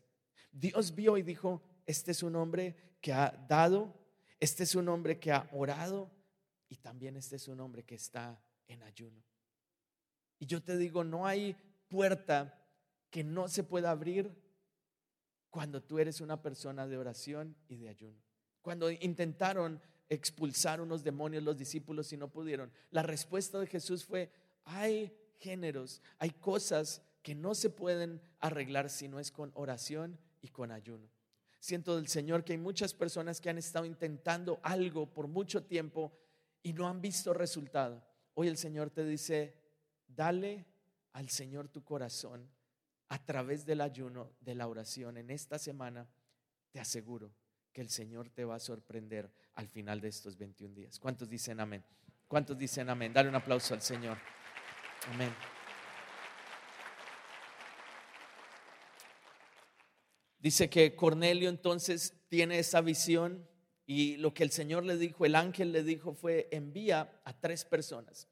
Dios 0.52 0.94
vio 0.94 1.16
y 1.16 1.22
dijo, 1.22 1.62
este 1.86 2.10
es 2.10 2.22
un 2.22 2.36
hombre 2.36 2.76
que 3.00 3.12
ha 3.12 3.30
dado, 3.48 3.94
este 4.38 4.64
es 4.64 4.74
un 4.74 4.88
hombre 4.88 5.18
que 5.18 5.32
ha 5.32 5.48
orado 5.52 6.10
y 6.68 6.76
también 6.76 7.16
este 7.16 7.36
es 7.36 7.48
un 7.48 7.60
hombre 7.60 7.84
que 7.84 7.94
está 7.94 8.40
en 8.68 8.82
ayuno. 8.82 9.22
Y 10.38 10.46
yo 10.46 10.62
te 10.62 10.76
digo, 10.76 11.04
no 11.04 11.26
hay 11.26 11.56
puerta 11.88 12.66
que 13.10 13.24
no 13.24 13.48
se 13.48 13.64
pueda 13.64 13.90
abrir 13.90 14.34
cuando 15.50 15.82
tú 15.82 15.98
eres 15.98 16.20
una 16.20 16.40
persona 16.40 16.86
de 16.86 16.96
oración 16.96 17.56
y 17.68 17.76
de 17.76 17.88
ayuno. 17.88 18.22
Cuando 18.62 18.90
intentaron 18.90 19.80
expulsar 20.08 20.80
unos 20.80 21.02
demonios 21.02 21.42
los 21.42 21.56
discípulos 21.56 22.12
y 22.12 22.16
no 22.16 22.30
pudieron, 22.30 22.72
la 22.90 23.02
respuesta 23.02 23.58
de 23.58 23.66
Jesús 23.66 24.04
fue, 24.04 24.32
hay 24.64 25.16
géneros, 25.38 26.02
hay 26.18 26.30
cosas 26.30 27.02
que 27.22 27.34
no 27.34 27.54
se 27.54 27.70
pueden 27.70 28.22
arreglar 28.38 28.90
si 28.90 29.08
no 29.08 29.18
es 29.18 29.30
con 29.30 29.50
oración 29.54 30.18
y 30.42 30.48
con 30.48 30.70
ayuno. 30.72 31.08
Siento 31.58 31.96
del 31.96 32.08
Señor 32.08 32.44
que 32.44 32.52
hay 32.52 32.58
muchas 32.58 32.94
personas 32.94 33.40
que 33.40 33.50
han 33.50 33.58
estado 33.58 33.84
intentando 33.84 34.60
algo 34.62 35.12
por 35.12 35.28
mucho 35.28 35.64
tiempo 35.64 36.12
y 36.62 36.72
no 36.72 36.88
han 36.88 37.00
visto 37.00 37.34
resultado. 37.34 38.02
Hoy 38.34 38.48
el 38.48 38.56
Señor 38.56 38.90
te 38.90 39.04
dice, 39.04 39.54
dale 40.06 40.66
al 41.12 41.28
Señor 41.28 41.68
tu 41.68 41.84
corazón 41.84 42.48
a 43.10 43.18
través 43.18 43.66
del 43.66 43.80
ayuno, 43.80 44.32
de 44.40 44.54
la 44.54 44.68
oración 44.68 45.16
en 45.18 45.30
esta 45.30 45.58
semana, 45.58 46.08
te 46.70 46.80
aseguro 46.80 47.32
que 47.72 47.80
el 47.80 47.90
Señor 47.90 48.30
te 48.30 48.44
va 48.44 48.54
a 48.54 48.60
sorprender 48.60 49.30
al 49.54 49.68
final 49.68 50.00
de 50.00 50.08
estos 50.08 50.36
21 50.36 50.74
días. 50.74 50.98
¿Cuántos 50.98 51.28
dicen 51.28 51.60
amén? 51.60 51.84
¿Cuántos 52.28 52.56
dicen 52.56 52.88
amén? 52.88 53.12
Dale 53.12 53.28
un 53.28 53.34
aplauso 53.34 53.74
al 53.74 53.82
Señor. 53.82 54.16
Amén. 55.12 55.59
Dice 60.40 60.70
que 60.70 60.96
Cornelio 60.96 61.50
entonces 61.50 62.14
tiene 62.28 62.58
esa 62.58 62.80
visión 62.80 63.46
y 63.86 64.16
lo 64.16 64.32
que 64.32 64.42
el 64.42 64.50
Señor 64.50 64.84
le 64.84 64.96
dijo, 64.96 65.26
el 65.26 65.34
ángel 65.34 65.72
le 65.72 65.82
dijo 65.82 66.14
fue 66.14 66.48
envía 66.50 67.20
a 67.24 67.38
tres 67.38 67.64
personas. 67.64 68.26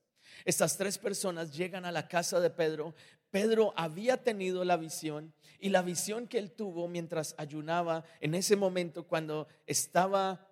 Estas 0.44 0.78
tres 0.78 0.98
personas 0.98 1.54
llegan 1.54 1.84
a 1.84 1.92
la 1.92 2.08
casa 2.08 2.40
de 2.40 2.48
Pedro, 2.48 2.94
Pedro 3.30 3.74
había 3.76 4.22
tenido 4.22 4.64
la 4.64 4.78
visión 4.78 5.34
y 5.58 5.68
la 5.68 5.82
visión 5.82 6.28
que 6.28 6.38
él 6.38 6.52
tuvo 6.52 6.88
mientras 6.88 7.34
ayunaba 7.36 8.04
en 8.20 8.34
ese 8.34 8.56
momento 8.56 9.06
cuando 9.06 9.48
estaba 9.66 10.48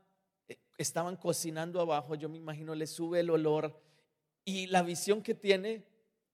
eh, 0.49 0.59
estaban 0.77 1.17
cocinando 1.17 1.81
abajo, 1.81 2.17
yo 2.17 2.29
me 2.29 2.37
imagino 2.37 2.75
le 2.75 2.87
sube 2.87 3.21
el 3.21 3.31
olor 3.31 3.81
y 4.45 4.67
la 4.67 4.83
visión 4.83 5.23
que 5.23 5.35
tiene 5.35 5.87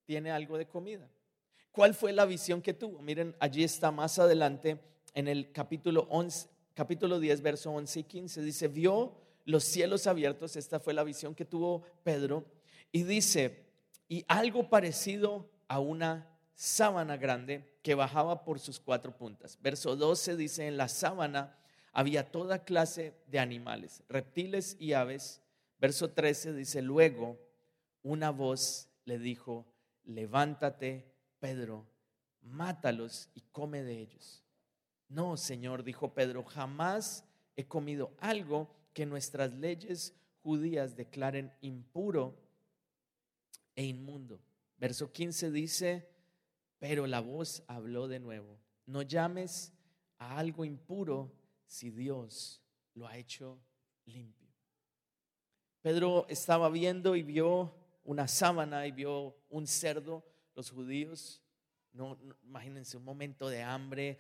tiene 0.05 0.33
algo 0.33 0.59
de 0.59 0.66
comida. 0.66 1.09
¿Cuál 1.70 1.94
fue 1.94 2.12
la 2.12 2.27
visión 2.27 2.61
que 2.61 2.75
tuvo? 2.75 3.01
Miren, 3.01 3.37
allí 3.38 3.62
está 3.62 3.92
más 3.92 4.18
adelante 4.18 4.81
en 5.14 5.29
el 5.29 5.53
capítulo 5.53 6.07
11, 6.11 6.48
capítulo 6.75 7.20
10, 7.20 7.42
verso 7.42 7.70
11 7.70 8.01
y 8.01 8.05
15 8.05 8.42
dice, 8.42 8.68
"Vio 8.68 9.14
los 9.44 9.64
cielos 9.64 10.07
abiertos", 10.07 10.57
esta 10.57 10.81
fue 10.81 10.94
la 10.94 11.05
visión 11.05 11.35
que 11.35 11.44
tuvo 11.44 11.83
Pedro, 12.03 12.44
y 12.90 13.03
dice, 13.03 13.66
"Y 14.09 14.25
algo 14.29 14.68
parecido 14.68 15.51
a 15.68 15.81
una 15.81 16.33
sábana 16.55 17.16
grande 17.16 17.64
que 17.83 17.94
bajaba 17.94 18.44
por 18.44 18.61
sus 18.61 18.79
cuatro 18.79 19.16
puntas. 19.16 19.59
Verso 19.61 19.96
12 19.96 20.37
dice, 20.37 20.66
en 20.68 20.77
la 20.77 20.88
sábana 20.88 21.59
había 21.92 22.31
toda 22.31 22.64
clase 22.64 23.14
de 23.27 23.38
animales, 23.38 24.03
reptiles 24.09 24.77
y 24.79 24.92
aves. 24.92 25.40
Verso 25.79 26.11
13 26.11 26.53
dice, 26.53 26.81
luego 26.81 27.38
una 28.03 28.31
voz 28.31 28.88
le 29.05 29.18
dijo, 29.18 29.66
levántate, 30.05 31.12
Pedro, 31.40 31.87
mátalos 32.42 33.29
y 33.35 33.40
come 33.51 33.83
de 33.83 33.98
ellos. 33.98 34.41
No, 35.12 35.37
Señor, 35.37 35.85
dijo 35.85 36.14
Pedro, 36.14 36.42
jamás 36.42 37.22
he 37.55 37.66
comido 37.66 38.14
algo 38.18 38.75
que 38.94 39.05
nuestras 39.05 39.53
leyes 39.53 40.14
judías 40.42 40.96
declaren 40.96 41.53
impuro 41.61 42.35
e 43.77 43.85
inmundo. 43.85 44.40
Verso 44.79 45.12
15 45.12 45.51
dice, 45.51 46.09
pero 46.79 47.07
la 47.07 47.20
voz 47.20 47.62
habló 47.66 48.09
de 48.09 48.20
nuevo, 48.20 48.59
no 48.87 49.03
llames 49.03 49.75
a 50.16 50.38
algo 50.38 50.64
impuro 50.64 51.31
si 51.66 51.90
Dios 51.90 52.62
lo 52.94 53.07
ha 53.07 53.18
hecho 53.18 53.61
limpio. 54.07 54.48
Pedro 55.83 56.25
estaba 56.31 56.70
viendo 56.70 57.16
y 57.16 57.22
vio 57.22 57.75
una 58.05 58.29
sábana 58.29 58.87
y 58.87 58.92
vio 58.92 59.37
un 59.51 59.66
cerdo. 59.66 60.25
Los 60.55 60.70
judíos, 60.70 61.42
no, 61.92 62.18
imagínense 62.44 62.96
un 62.96 63.05
momento 63.05 63.48
de 63.48 63.62
hambre, 63.62 64.18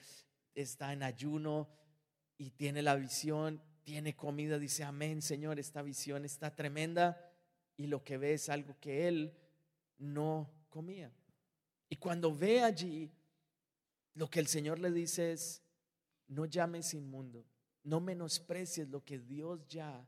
está 0.54 0.92
en 0.92 1.02
ayuno 1.02 1.68
y 2.38 2.50
tiene 2.50 2.82
la 2.82 2.96
visión, 2.96 3.62
tiene 3.82 4.14
comida, 4.14 4.58
dice, 4.58 4.84
amén, 4.84 5.22
Señor, 5.22 5.58
esta 5.58 5.82
visión 5.82 6.24
está 6.24 6.54
tremenda 6.54 7.32
y 7.76 7.86
lo 7.86 8.04
que 8.04 8.18
ve 8.18 8.34
es 8.34 8.48
algo 8.48 8.76
que 8.80 9.08
él 9.08 9.36
no 9.98 10.50
comía. 10.68 11.12
Y 11.88 11.96
cuando 11.96 12.34
ve 12.34 12.62
allí, 12.62 13.10
lo 14.14 14.28
que 14.28 14.40
el 14.40 14.46
Señor 14.46 14.78
le 14.78 14.90
dice 14.90 15.32
es, 15.32 15.62
no 16.28 16.46
llames 16.46 16.94
inmundo, 16.94 17.44
no 17.82 18.00
menosprecies 18.00 18.88
lo 18.88 19.04
que 19.04 19.18
Dios 19.18 19.66
ya 19.68 20.06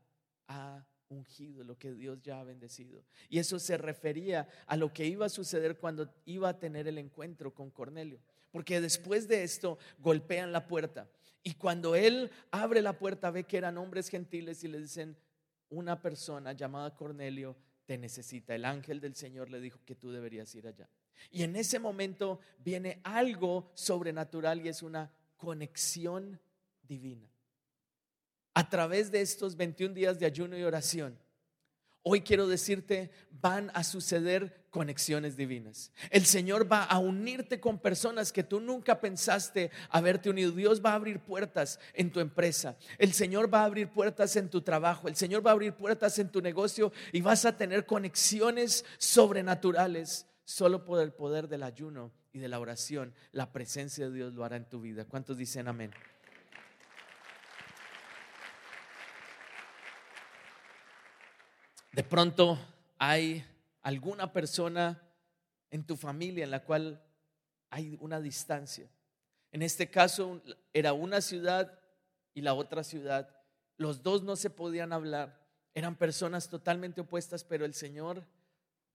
ha 0.48 0.86
ungido, 1.08 1.64
lo 1.64 1.78
que 1.78 1.92
Dios 1.92 2.20
ya 2.22 2.40
ha 2.40 2.44
bendecido. 2.44 3.04
Y 3.28 3.38
eso 3.38 3.58
se 3.58 3.76
refería 3.76 4.48
a 4.66 4.76
lo 4.76 4.92
que 4.92 5.06
iba 5.06 5.26
a 5.26 5.30
suceder 5.30 5.78
cuando 5.78 6.12
iba 6.24 6.48
a 6.48 6.58
tener 6.58 6.88
el 6.88 6.98
encuentro 6.98 7.52
con 7.52 7.70
Cornelio. 7.70 8.20
Porque 8.54 8.80
después 8.80 9.26
de 9.26 9.42
esto 9.42 9.78
golpean 9.98 10.52
la 10.52 10.68
puerta. 10.68 11.10
Y 11.42 11.54
cuando 11.54 11.96
él 11.96 12.30
abre 12.52 12.82
la 12.82 12.96
puerta 12.96 13.32
ve 13.32 13.42
que 13.42 13.56
eran 13.56 13.76
hombres 13.78 14.08
gentiles 14.08 14.62
y 14.62 14.68
le 14.68 14.78
dicen, 14.78 15.16
una 15.70 16.00
persona 16.00 16.52
llamada 16.52 16.94
Cornelio 16.94 17.56
te 17.84 17.98
necesita. 17.98 18.54
El 18.54 18.64
ángel 18.64 19.00
del 19.00 19.16
Señor 19.16 19.50
le 19.50 19.58
dijo 19.58 19.80
que 19.84 19.96
tú 19.96 20.12
deberías 20.12 20.54
ir 20.54 20.68
allá. 20.68 20.88
Y 21.32 21.42
en 21.42 21.56
ese 21.56 21.80
momento 21.80 22.38
viene 22.60 23.00
algo 23.02 23.72
sobrenatural 23.74 24.64
y 24.64 24.68
es 24.68 24.84
una 24.84 25.10
conexión 25.36 26.40
divina. 26.80 27.28
A 28.54 28.70
través 28.70 29.10
de 29.10 29.20
estos 29.20 29.56
21 29.56 29.94
días 29.94 30.20
de 30.20 30.26
ayuno 30.26 30.56
y 30.56 30.62
oración, 30.62 31.18
hoy 32.04 32.20
quiero 32.20 32.46
decirte, 32.46 33.10
van 33.42 33.72
a 33.74 33.82
suceder 33.82 34.64
conexiones 34.70 35.36
divinas. 35.36 35.90
El 36.10 36.24
Señor 36.24 36.70
va 36.70 36.84
a 36.84 37.00
unirte 37.00 37.58
con 37.58 37.80
personas 37.80 38.32
que 38.32 38.44
tú 38.44 38.60
nunca 38.60 39.00
pensaste 39.00 39.72
haberte 39.90 40.30
unido. 40.30 40.52
Dios 40.52 40.80
va 40.80 40.92
a 40.92 40.94
abrir 40.94 41.18
puertas 41.18 41.80
en 41.92 42.12
tu 42.12 42.20
empresa. 42.20 42.78
El 42.98 43.12
Señor 43.12 43.52
va 43.52 43.62
a 43.62 43.64
abrir 43.64 43.88
puertas 43.88 44.36
en 44.36 44.48
tu 44.48 44.62
trabajo. 44.62 45.08
El 45.08 45.16
Señor 45.16 45.44
va 45.44 45.50
a 45.50 45.54
abrir 45.54 45.72
puertas 45.72 46.20
en 46.20 46.28
tu 46.28 46.40
negocio 46.40 46.92
y 47.12 47.20
vas 47.20 47.44
a 47.44 47.56
tener 47.56 47.84
conexiones 47.84 48.84
sobrenaturales 48.98 50.26
Solo 50.44 50.84
por 50.84 51.00
el 51.00 51.12
poder 51.12 51.48
del 51.48 51.62
ayuno 51.62 52.12
y 52.32 52.38
de 52.38 52.48
la 52.48 52.60
oración, 52.60 53.14
la 53.32 53.50
presencia 53.50 54.08
de 54.08 54.14
Dios 54.14 54.34
lo 54.34 54.44
hará 54.44 54.56
en 54.56 54.68
tu 54.68 54.80
vida. 54.80 55.06
¿Cuántos 55.06 55.38
dicen 55.38 55.68
amén? 55.68 55.90
De 61.94 62.02
pronto 62.02 62.58
hay 62.98 63.44
alguna 63.82 64.32
persona 64.32 65.00
en 65.70 65.86
tu 65.86 65.96
familia 65.96 66.42
en 66.42 66.50
la 66.50 66.64
cual 66.64 67.00
hay 67.70 67.96
una 68.00 68.20
distancia. 68.20 68.90
En 69.52 69.62
este 69.62 69.88
caso 69.88 70.42
era 70.72 70.92
una 70.92 71.20
ciudad 71.20 71.78
y 72.34 72.40
la 72.40 72.54
otra 72.54 72.82
ciudad. 72.82 73.28
Los 73.76 74.02
dos 74.02 74.24
no 74.24 74.34
se 74.34 74.50
podían 74.50 74.92
hablar. 74.92 75.40
Eran 75.72 75.94
personas 75.94 76.48
totalmente 76.48 77.00
opuestas, 77.00 77.44
pero 77.44 77.64
el 77.64 77.74
Señor 77.74 78.26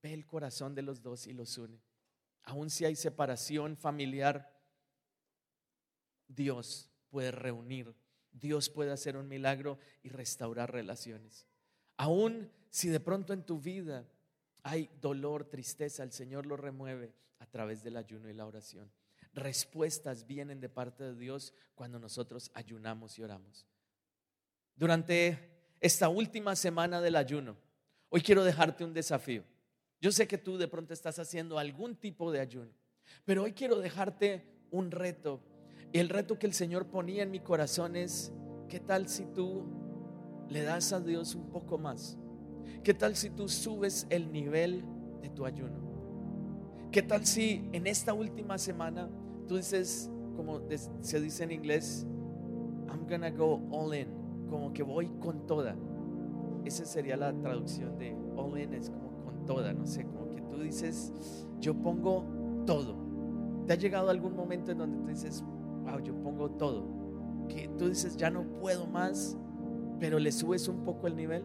ve 0.03 0.13
el 0.13 0.25
corazón 0.25 0.75
de 0.75 0.81
los 0.81 1.01
dos 1.01 1.25
y 1.25 1.31
los 1.31 1.57
une. 1.57 1.79
Aun 2.43 2.69
si 2.69 2.83
hay 2.83 2.97
separación 2.97 3.77
familiar, 3.77 4.53
Dios 6.27 6.89
puede 7.09 7.31
reunir, 7.31 7.95
Dios 8.33 8.69
puede 8.69 8.91
hacer 8.91 9.15
un 9.15 9.29
milagro 9.29 9.79
y 10.03 10.09
restaurar 10.09 10.73
relaciones. 10.73 11.47
Aún 11.95 12.51
si 12.69 12.89
de 12.89 12.99
pronto 12.99 13.34
en 13.34 13.43
tu 13.43 13.60
vida 13.60 14.05
hay 14.63 14.89
dolor, 15.01 15.45
tristeza, 15.45 16.03
el 16.03 16.12
Señor 16.12 16.45
lo 16.45 16.58
remueve 16.58 17.13
a 17.39 17.45
través 17.45 17.84
del 17.84 17.97
ayuno 17.97 18.29
y 18.29 18.34
la 18.34 18.45
oración. 18.45 18.91
Respuestas 19.34 20.25
vienen 20.25 20.60
de 20.60 20.69
parte 20.69 21.03
de 21.03 21.15
Dios 21.15 21.53
cuando 21.75 21.99
nosotros 21.99 22.51
ayunamos 22.53 23.17
y 23.17 23.23
oramos. 23.23 23.65
Durante 24.75 25.38
esta 25.79 26.10
última 26.10 26.55
semana 26.55 27.01
del 27.01 27.15
ayuno, 27.15 27.58
hoy 28.10 28.21
quiero 28.21 28.43
dejarte 28.43 28.84
un 28.84 28.93
desafío. 28.93 29.43
Yo 30.01 30.12
sé 30.12 30.27
que 30.27 30.38
tú 30.38 30.58
de 30.58 30.67
pronto 30.67 30.93
estás 30.93 31.19
haciendo 31.19 31.60
algún 31.60 31.95
tipo 31.95 32.32
de 32.32 32.39
ayuno, 32.39 32.71
pero 33.25 33.43
hoy 33.43 33.53
quiero 33.53 33.79
dejarte 33.79 34.45
un 34.71 34.91
reto. 34.91 35.41
Y 35.91 35.99
el 35.99 36.10
reto 36.10 36.38
que 36.38 36.47
el 36.47 36.53
Señor 36.53 36.88
ponía 36.88 37.23
en 37.23 37.32
mi 37.32 37.39
corazón 37.39 37.95
es, 37.95 38.32
¿qué 38.67 38.79
tal 38.79 39.10
si 39.10 39.25
tú 39.25 39.65
le 40.47 40.63
das 40.63 40.93
a 40.93 40.99
Dios 40.99 41.36
un 41.36 41.49
poco 41.49 41.77
más? 41.77 42.17
¿Qué 42.84 42.93
tal 42.93 43.15
si 43.15 43.29
tú 43.29 43.47
subes 43.47 44.08
el 44.10 44.32
nivel 44.32 44.84
de 45.21 45.29
tu 45.29 45.45
ayuno? 45.45 45.77
¿Qué 46.91 47.03
tal 47.03 47.25
si 47.25 47.69
en 47.71 47.86
esta 47.86 48.13
última 48.13 48.58
semana 48.58 49.10
tú 49.47 49.58
dices, 49.58 50.10
como 50.36 50.62
se 51.01 51.19
dice 51.19 51.43
en 51.43 51.51
inglés, 51.51 52.08
I'm 52.88 53.05
gonna 53.08 53.29
go 53.29 53.62
all 53.71 53.93
in, 53.93 54.08
como 54.49 54.73
que 54.73 54.82
voy 54.82 55.08
con 55.19 55.45
toda? 55.45 55.75
Esa 56.65 56.86
sería 56.86 57.15
la 57.15 57.34
traducción 57.34 57.97
de 57.97 58.15
all 58.36 58.58
in, 58.60 58.73
es 58.73 58.89
como 58.89 59.23
con 59.23 59.45
toda, 59.45 59.73
no 59.73 59.86
sé, 59.86 60.05
como 60.05 60.29
que 60.32 60.41
tú 60.41 60.62
dices, 60.62 61.45
yo 61.60 61.75
pongo 61.75 62.25
todo. 62.65 62.95
¿Te 63.67 63.73
ha 63.73 63.75
llegado 63.75 64.10
algún 64.10 64.36
momento 64.36 64.71
en 64.71 64.79
donde 64.79 64.97
tú 64.97 65.08
dices, 65.08 65.43
wow, 65.84 65.99
yo 65.99 66.15
pongo 66.23 66.49
todo? 66.51 66.88
Que 67.47 67.67
tú 67.77 67.89
dices, 67.89 68.17
ya 68.17 68.32
no 68.32 68.43
puedo 68.60 68.88
más, 68.88 69.38
pero 69.99 70.17
le 70.17 70.32
subes 70.32 70.67
un 70.67 70.84
poco 70.84 71.05
el 71.05 71.15
nivel 71.15 71.43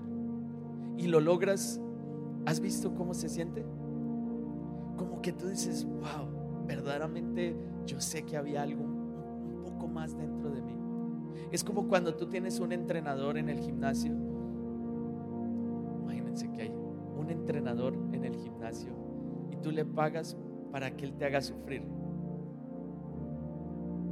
y 0.96 1.06
lo 1.06 1.20
logras, 1.20 1.80
¿has 2.46 2.60
visto 2.60 2.94
cómo 2.94 3.14
se 3.14 3.28
siente? 3.28 3.64
Como 4.96 5.20
que 5.20 5.32
tú 5.32 5.48
dices, 5.48 5.84
wow, 5.84 6.64
verdaderamente 6.66 7.56
yo 7.86 8.00
sé 8.00 8.22
que 8.22 8.36
había 8.36 8.62
algo 8.62 8.84
un 8.84 9.62
poco 9.62 9.88
más 9.88 10.16
dentro 10.16 10.50
de 10.50 10.62
mí. 10.62 10.78
Es 11.50 11.64
como 11.64 11.88
cuando 11.88 12.14
tú 12.14 12.26
tienes 12.26 12.60
un 12.60 12.72
entrenador 12.72 13.36
en 13.38 13.48
el 13.48 13.58
gimnasio. 13.58 14.12
Imagínense 16.02 16.50
que 16.52 16.62
hay 16.62 16.72
un 17.16 17.30
entrenador 17.30 17.94
en 18.12 18.24
el 18.24 18.34
gimnasio 18.34 18.92
y 19.50 19.56
tú 19.56 19.70
le 19.70 19.84
pagas 19.84 20.36
para 20.70 20.96
que 20.96 21.04
él 21.04 21.14
te 21.14 21.26
haga 21.26 21.40
sufrir. 21.40 21.82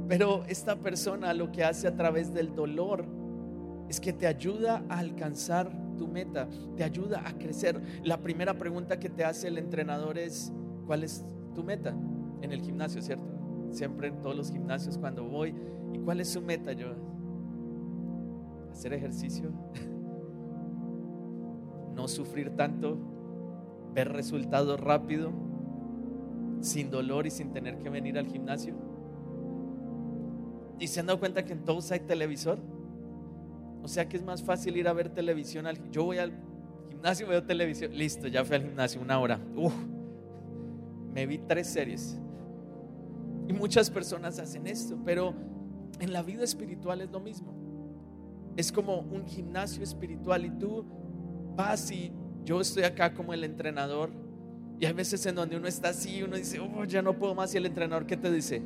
Pero 0.07 0.43
esta 0.47 0.75
persona 0.75 1.33
lo 1.33 1.51
que 1.51 1.63
hace 1.63 1.87
a 1.87 1.95
través 1.95 2.33
del 2.33 2.53
dolor 2.53 3.05
es 3.89 3.99
que 3.99 4.13
te 4.13 4.27
ayuda 4.27 4.83
a 4.89 4.99
alcanzar 4.99 5.71
tu 6.03 6.09
meta, 6.09 6.49
te 6.75 6.83
ayuda 6.83 7.23
a 7.25 7.31
crecer. 7.37 7.81
La 8.03 8.17
primera 8.17 8.57
pregunta 8.57 8.99
que 8.99 9.09
te 9.09 9.23
hace 9.23 9.47
el 9.47 9.57
entrenador 9.57 10.17
es, 10.17 10.51
¿cuál 10.85 11.05
es 11.05 11.25
tu 11.55 11.63
meta? 11.63 11.95
En 12.41 12.51
el 12.51 12.61
gimnasio, 12.61 13.01
¿cierto? 13.01 13.23
Siempre 13.71 14.09
en 14.09 14.19
todos 14.19 14.35
los 14.35 14.51
gimnasios 14.51 14.97
cuando 14.97 15.23
voy, 15.23 15.55
¿y 15.93 15.99
cuál 15.99 16.19
es 16.19 16.27
su 16.27 16.41
meta? 16.41 16.73
Yo, 16.73 16.87
hacer 18.69 18.91
ejercicio, 18.91 19.49
no 21.95 22.09
sufrir 22.09 22.49
tanto, 22.57 22.97
ver 23.93 24.11
resultados 24.11 24.77
rápido, 24.77 25.31
sin 26.59 26.91
dolor 26.91 27.27
y 27.27 27.31
sin 27.31 27.53
tener 27.53 27.77
que 27.77 27.89
venir 27.89 28.17
al 28.17 28.27
gimnasio. 28.27 28.75
¿Y 30.79 30.87
se 30.87 30.99
han 30.99 31.05
dado 31.05 31.19
cuenta 31.19 31.45
que 31.45 31.53
en 31.53 31.63
todos 31.63 31.93
hay 31.93 32.01
televisor? 32.01 32.72
O 33.83 33.87
sea 33.87 34.07
que 34.07 34.15
es 34.15 34.23
más 34.23 34.41
fácil 34.41 34.77
ir 34.77 34.87
a 34.87 34.93
ver 34.93 35.09
televisión. 35.09 35.67
Al, 35.67 35.91
yo 35.91 36.05
voy 36.05 36.17
al 36.17 36.31
gimnasio, 36.89 37.27
veo 37.27 37.43
televisión. 37.43 37.93
Listo, 37.93 38.27
ya 38.27 38.45
fui 38.45 38.55
al 38.55 38.63
gimnasio 38.63 39.01
una 39.01 39.19
hora. 39.19 39.39
me 41.13 41.27
vi 41.27 41.37
tres 41.37 41.67
series. 41.67 42.17
Y 43.47 43.51
muchas 43.51 43.89
personas 43.89 44.39
hacen 44.39 44.67
esto, 44.67 44.97
pero 45.03 45.33
en 45.99 46.13
la 46.13 46.23
vida 46.23 46.45
espiritual 46.45 47.01
es 47.01 47.11
lo 47.11 47.19
mismo. 47.19 47.53
Es 48.55 48.71
como 48.71 48.99
un 48.99 49.25
gimnasio 49.25 49.83
espiritual 49.83 50.45
y 50.45 50.51
tú 50.51 50.85
vas 51.55 51.91
y 51.91 52.13
yo 52.45 52.61
estoy 52.61 52.83
acá 52.83 53.13
como 53.13 53.33
el 53.33 53.43
entrenador. 53.43 54.11
Y 54.79 54.85
hay 54.85 54.93
veces 54.93 55.25
en 55.25 55.35
donde 55.35 55.57
uno 55.57 55.67
está 55.67 55.89
así, 55.89 56.23
uno 56.23 56.37
dice, 56.37 56.59
oh, 56.59 56.85
ya 56.85 57.01
no 57.01 57.17
puedo 57.19 57.35
más. 57.35 57.53
Y 57.53 57.57
el 57.57 57.65
entrenador, 57.65 58.05
¿qué 58.05 58.15
te 58.15 58.31
dice? 58.31 58.61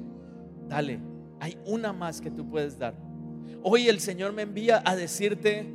Dale, 0.67 0.99
hay 1.39 1.57
una 1.65 1.91
más 1.91 2.21
que 2.21 2.29
tú 2.29 2.47
puedes 2.47 2.77
dar. 2.77 3.06
Hoy 3.63 3.87
el 3.87 3.99
Señor 3.99 4.33
me 4.33 4.43
envía 4.43 4.81
a 4.85 4.95
decirte, 4.95 5.67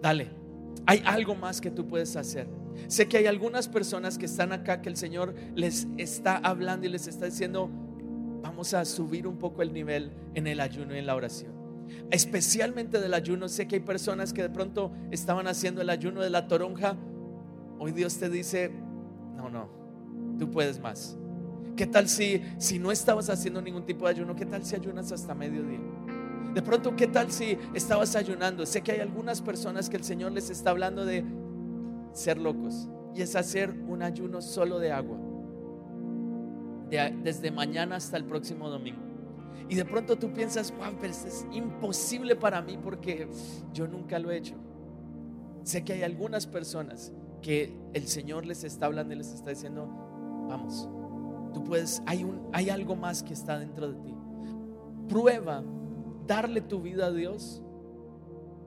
dale, 0.00 0.30
hay 0.86 1.02
algo 1.04 1.34
más 1.34 1.60
que 1.60 1.70
tú 1.70 1.86
puedes 1.86 2.16
hacer. 2.16 2.46
Sé 2.88 3.08
que 3.08 3.18
hay 3.18 3.26
algunas 3.26 3.68
personas 3.68 4.18
que 4.18 4.26
están 4.26 4.52
acá 4.52 4.80
que 4.80 4.88
el 4.88 4.96
Señor 4.96 5.34
les 5.54 5.86
está 5.98 6.36
hablando 6.36 6.86
y 6.86 6.90
les 6.90 7.06
está 7.06 7.26
diciendo, 7.26 7.70
vamos 8.42 8.74
a 8.74 8.84
subir 8.84 9.26
un 9.26 9.38
poco 9.38 9.62
el 9.62 9.72
nivel 9.72 10.12
en 10.34 10.46
el 10.46 10.60
ayuno 10.60 10.94
y 10.94 10.98
en 10.98 11.06
la 11.06 11.14
oración. 11.14 11.52
Especialmente 12.10 13.00
del 13.00 13.14
ayuno, 13.14 13.48
sé 13.48 13.66
que 13.66 13.76
hay 13.76 13.80
personas 13.82 14.32
que 14.32 14.42
de 14.42 14.50
pronto 14.50 14.92
estaban 15.10 15.46
haciendo 15.46 15.82
el 15.82 15.90
ayuno 15.90 16.20
de 16.20 16.30
la 16.30 16.46
toronja. 16.46 16.96
Hoy 17.78 17.92
Dios 17.92 18.16
te 18.16 18.28
dice, 18.28 18.70
no, 19.36 19.50
no, 19.50 19.68
tú 20.38 20.50
puedes 20.50 20.80
más. 20.80 21.16
¿Qué 21.76 21.86
tal 21.86 22.08
si, 22.08 22.42
si 22.58 22.78
no 22.78 22.92
estabas 22.92 23.30
haciendo 23.30 23.62
ningún 23.62 23.86
tipo 23.86 24.04
de 24.04 24.10
ayuno? 24.12 24.36
¿Qué 24.36 24.46
tal 24.46 24.64
si 24.64 24.76
ayunas 24.76 25.12
hasta 25.12 25.34
mediodía? 25.34 25.80
De 26.54 26.62
pronto, 26.62 26.96
¿qué 26.96 27.06
tal 27.06 27.30
si 27.30 27.56
estabas 27.74 28.16
ayunando? 28.16 28.66
Sé 28.66 28.82
que 28.82 28.92
hay 28.92 29.00
algunas 29.00 29.40
personas 29.40 29.88
que 29.88 29.96
el 29.96 30.04
Señor 30.04 30.32
les 30.32 30.50
está 30.50 30.70
hablando 30.70 31.04
de 31.04 31.24
ser 32.12 32.38
locos 32.38 32.88
y 33.14 33.22
es 33.22 33.36
hacer 33.36 33.70
un 33.70 34.02
ayuno 34.02 34.42
solo 34.42 34.78
de 34.78 34.92
agua. 34.92 35.18
desde 36.90 37.52
mañana 37.52 37.96
hasta 37.96 38.16
el 38.16 38.24
próximo 38.24 38.68
domingo. 38.68 39.00
Y 39.68 39.76
de 39.76 39.84
pronto 39.84 40.16
tú 40.16 40.32
piensas, 40.32 40.74
wow, 40.76 40.96
pero 41.00 41.12
esto 41.12 41.28
es 41.28 41.46
imposible 41.52 42.34
para 42.34 42.60
mí 42.60 42.76
porque 42.82 43.28
yo 43.72 43.86
nunca 43.86 44.18
lo 44.18 44.32
he 44.32 44.38
hecho. 44.38 44.56
Sé 45.62 45.84
que 45.84 45.92
hay 45.92 46.02
algunas 46.02 46.48
personas 46.48 47.12
que 47.42 47.72
el 47.92 48.08
Señor 48.08 48.44
les 48.44 48.64
está 48.64 48.86
hablando 48.86 49.14
y 49.14 49.18
les 49.18 49.32
está 49.32 49.50
diciendo, 49.50 49.86
vamos, 50.48 50.88
tú 51.54 51.62
puedes, 51.62 52.02
hay, 52.06 52.24
un, 52.24 52.48
hay 52.52 52.70
algo 52.70 52.96
más 52.96 53.22
que 53.22 53.32
está 53.32 53.56
dentro 53.60 53.92
de 53.92 54.02
ti. 54.02 54.14
Prueba 55.08 55.62
darle 56.30 56.60
tu 56.60 56.80
vida 56.80 57.06
a 57.06 57.10
Dios, 57.10 57.60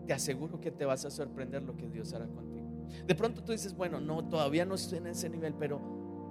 te 0.05 0.11
aseguro 0.11 0.59
que 0.59 0.69
te 0.69 0.83
vas 0.83 1.05
a 1.05 1.09
sorprender 1.09 1.63
lo 1.63 1.77
que 1.77 1.87
Dios 1.87 2.13
hará 2.13 2.27
contigo. 2.27 2.67
De 3.07 3.15
pronto 3.15 3.41
tú 3.41 3.53
dices, 3.53 3.73
bueno, 3.73 4.01
no, 4.01 4.27
todavía 4.27 4.65
no 4.65 4.75
estoy 4.75 4.97
en 4.97 5.07
ese 5.07 5.29
nivel, 5.29 5.53
pero 5.53 5.79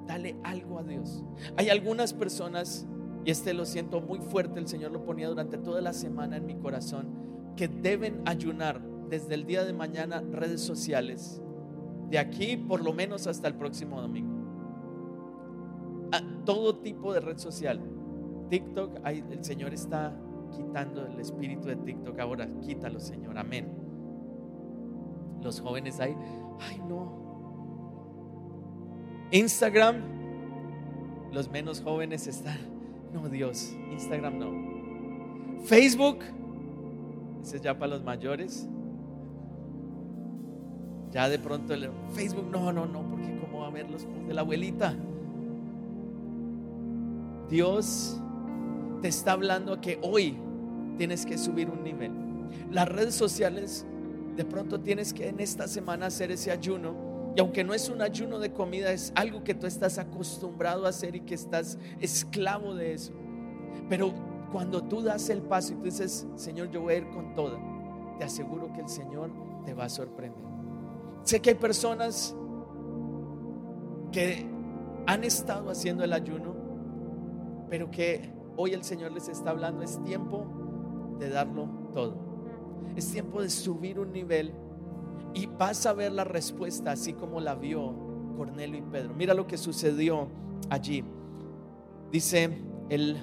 dale 0.06 0.36
algo 0.44 0.78
a 0.78 0.82
Dios. 0.82 1.24
Hay 1.56 1.70
algunas 1.70 2.12
personas, 2.12 2.86
y 3.24 3.30
este 3.30 3.54
lo 3.54 3.64
siento 3.64 4.02
muy 4.02 4.18
fuerte, 4.18 4.60
el 4.60 4.68
Señor 4.68 4.92
lo 4.92 5.06
ponía 5.06 5.26
durante 5.26 5.56
toda 5.56 5.80
la 5.80 5.94
semana 5.94 6.36
en 6.36 6.44
mi 6.44 6.56
corazón, 6.56 7.08
que 7.56 7.66
deben 7.66 8.20
ayunar 8.26 8.82
desde 9.08 9.32
el 9.32 9.46
día 9.46 9.64
de 9.64 9.72
mañana 9.72 10.20
redes 10.32 10.60
sociales, 10.60 11.40
de 12.10 12.18
aquí 12.18 12.58
por 12.58 12.84
lo 12.84 12.92
menos 12.92 13.26
hasta 13.26 13.48
el 13.48 13.54
próximo 13.54 14.02
domingo. 14.02 14.36
A 16.12 16.20
todo 16.44 16.76
tipo 16.76 17.14
de 17.14 17.20
red 17.20 17.38
social. 17.38 17.80
TikTok, 18.50 18.98
el 19.06 19.42
Señor 19.42 19.72
está 19.72 20.14
quitando 20.56 21.06
el 21.06 21.18
espíritu 21.18 21.68
de 21.68 21.76
TikTok 21.76 22.18
ahora. 22.20 22.48
Quítalo, 22.60 23.00
Señor. 23.00 23.38
Amén. 23.38 23.68
Los 25.42 25.60
jóvenes 25.60 25.98
ahí, 26.00 26.16
ay 26.60 26.80
no. 26.88 27.22
Instagram, 29.32 29.96
los 31.32 31.50
menos 31.50 31.80
jóvenes 31.80 32.26
están, 32.26 32.58
no 33.12 33.28
Dios, 33.28 33.74
Instagram 33.90 34.38
no. 34.38 35.62
Facebook, 35.64 36.18
ese 37.42 37.56
es 37.56 37.62
ya 37.62 37.78
para 37.78 37.94
los 37.94 38.04
mayores. 38.04 38.68
Ya 41.10 41.28
de 41.28 41.38
pronto 41.38 41.74
Facebook, 42.10 42.46
no, 42.50 42.72
no, 42.72 42.86
no, 42.86 43.02
porque 43.08 43.38
cómo 43.38 43.60
va 43.60 43.66
a 43.66 43.70
ver 43.70 43.90
los 43.90 44.06
de 44.26 44.32
la 44.32 44.42
abuelita. 44.42 44.94
Dios 47.48 48.20
te 49.02 49.08
está 49.08 49.32
hablando 49.32 49.80
que 49.80 49.98
hoy 50.00 50.38
tienes 50.96 51.26
que 51.26 51.36
subir 51.36 51.68
un 51.68 51.82
nivel. 51.82 52.12
Las 52.70 52.88
redes 52.88 53.14
sociales, 53.14 53.84
de 54.36 54.44
pronto 54.44 54.80
tienes 54.80 55.12
que 55.12 55.28
en 55.28 55.40
esta 55.40 55.66
semana 55.66 56.06
hacer 56.06 56.30
ese 56.30 56.52
ayuno. 56.52 56.94
Y 57.36 57.40
aunque 57.40 57.64
no 57.64 57.74
es 57.74 57.88
un 57.88 58.00
ayuno 58.00 58.38
de 58.38 58.52
comida, 58.52 58.92
es 58.92 59.12
algo 59.16 59.42
que 59.42 59.54
tú 59.54 59.66
estás 59.66 59.98
acostumbrado 59.98 60.86
a 60.86 60.90
hacer 60.90 61.16
y 61.16 61.20
que 61.20 61.34
estás 61.34 61.78
esclavo 62.00 62.74
de 62.74 62.94
eso. 62.94 63.12
Pero 63.88 64.12
cuando 64.52 64.82
tú 64.82 65.02
das 65.02 65.28
el 65.30 65.42
paso 65.42 65.72
y 65.72 65.76
tú 65.76 65.84
dices, 65.84 66.26
Señor, 66.36 66.70
yo 66.70 66.82
voy 66.82 66.94
a 66.94 66.96
ir 66.98 67.08
con 67.10 67.34
toda, 67.34 67.58
te 68.18 68.24
aseguro 68.24 68.72
que 68.72 68.82
el 68.82 68.88
Señor 68.88 69.30
te 69.64 69.74
va 69.74 69.84
a 69.84 69.88
sorprender. 69.88 70.44
Sé 71.24 71.40
que 71.40 71.50
hay 71.50 71.56
personas 71.56 72.36
que 74.12 74.46
han 75.06 75.24
estado 75.24 75.70
haciendo 75.70 76.04
el 76.04 76.12
ayuno, 76.12 76.54
pero 77.68 77.90
que 77.90 78.41
hoy 78.56 78.72
el 78.72 78.84
Señor 78.84 79.12
les 79.12 79.28
está 79.28 79.50
hablando, 79.50 79.82
es 79.82 80.02
tiempo 80.04 80.46
de 81.18 81.28
darlo 81.28 81.68
todo. 81.92 82.16
Es 82.96 83.10
tiempo 83.10 83.40
de 83.40 83.48
subir 83.48 83.98
un 83.98 84.12
nivel 84.12 84.52
y 85.34 85.46
vas 85.46 85.86
a 85.86 85.92
ver 85.92 86.12
la 86.12 86.24
respuesta 86.24 86.92
así 86.92 87.14
como 87.14 87.40
la 87.40 87.54
vio 87.54 87.94
Cornelio 88.36 88.78
y 88.78 88.82
Pedro. 88.82 89.14
Mira 89.14 89.34
lo 89.34 89.46
que 89.46 89.56
sucedió 89.56 90.28
allí. 90.68 91.04
Dice 92.10 92.50
el 92.90 93.16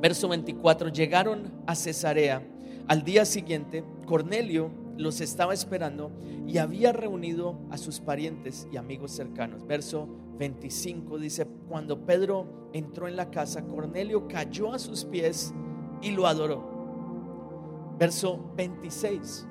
verso 0.00 0.28
24, 0.28 0.88
llegaron 0.88 1.52
a 1.66 1.74
Cesarea. 1.74 2.42
Al 2.88 3.04
día 3.04 3.24
siguiente, 3.24 3.84
Cornelio 4.06 4.70
los 4.96 5.20
estaba 5.20 5.54
esperando 5.54 6.10
y 6.46 6.58
había 6.58 6.92
reunido 6.92 7.58
a 7.70 7.78
sus 7.78 8.00
parientes 8.00 8.66
y 8.72 8.76
amigos 8.76 9.12
cercanos. 9.12 9.66
Verso 9.66 10.08
25 10.38 11.18
dice, 11.18 11.46
cuando 11.68 12.04
Pedro 12.04 12.70
entró 12.72 13.08
en 13.08 13.16
la 13.16 13.30
casa, 13.30 13.64
Cornelio 13.64 14.28
cayó 14.28 14.72
a 14.72 14.78
sus 14.78 15.04
pies 15.04 15.52
y 16.00 16.12
lo 16.12 16.26
adoró. 16.26 17.96
Verso 17.98 18.52
26. 18.56 19.46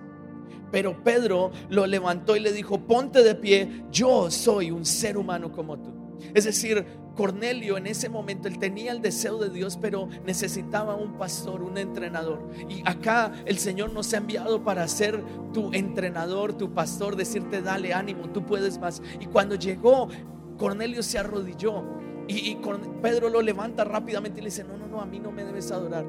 Pero 0.71 1.03
Pedro 1.03 1.51
lo 1.69 1.85
levantó 1.85 2.35
y 2.35 2.39
le 2.39 2.51
dijo, 2.51 2.79
ponte 2.79 3.23
de 3.23 3.35
pie, 3.35 3.85
yo 3.91 4.31
soy 4.31 4.71
un 4.71 4.85
ser 4.85 5.17
humano 5.17 5.51
como 5.51 5.77
tú. 5.77 5.93
Es 6.33 6.45
decir, 6.45 6.85
Cornelio 7.15 7.77
en 7.77 7.87
ese 7.87 8.09
momento, 8.09 8.47
él 8.47 8.59
tenía 8.59 8.91
el 8.91 9.01
deseo 9.01 9.37
de 9.37 9.49
Dios, 9.49 9.77
pero 9.81 10.07
necesitaba 10.25 10.95
un 10.95 11.17
pastor, 11.17 11.63
un 11.63 11.77
entrenador. 11.77 12.49
Y 12.69 12.81
acá 12.85 13.33
el 13.45 13.57
Señor 13.57 13.91
nos 13.91 14.13
ha 14.13 14.17
enviado 14.17 14.63
para 14.63 14.87
ser 14.87 15.23
tu 15.51 15.73
entrenador, 15.73 16.53
tu 16.53 16.73
pastor, 16.73 17.15
decirte, 17.15 17.61
dale 17.61 17.93
ánimo, 17.93 18.29
tú 18.29 18.45
puedes 18.45 18.79
más. 18.79 19.01
Y 19.19 19.25
cuando 19.25 19.55
llegó, 19.55 20.09
Cornelio 20.57 21.03
se 21.03 21.19
arrodilló 21.19 21.83
y, 22.27 22.57
Pedro 23.01 23.29
lo 23.29 23.41
levanta 23.41 23.83
rápidamente 23.83 24.39
y 24.39 24.43
le 24.43 24.49
dice, 24.49 24.63
no, 24.63 24.77
no, 24.77 24.87
no, 24.87 25.01
a 25.01 25.05
mí 25.05 25.19
no 25.19 25.31
me 25.31 25.45
debes 25.45 25.71
adorar. 25.71 26.05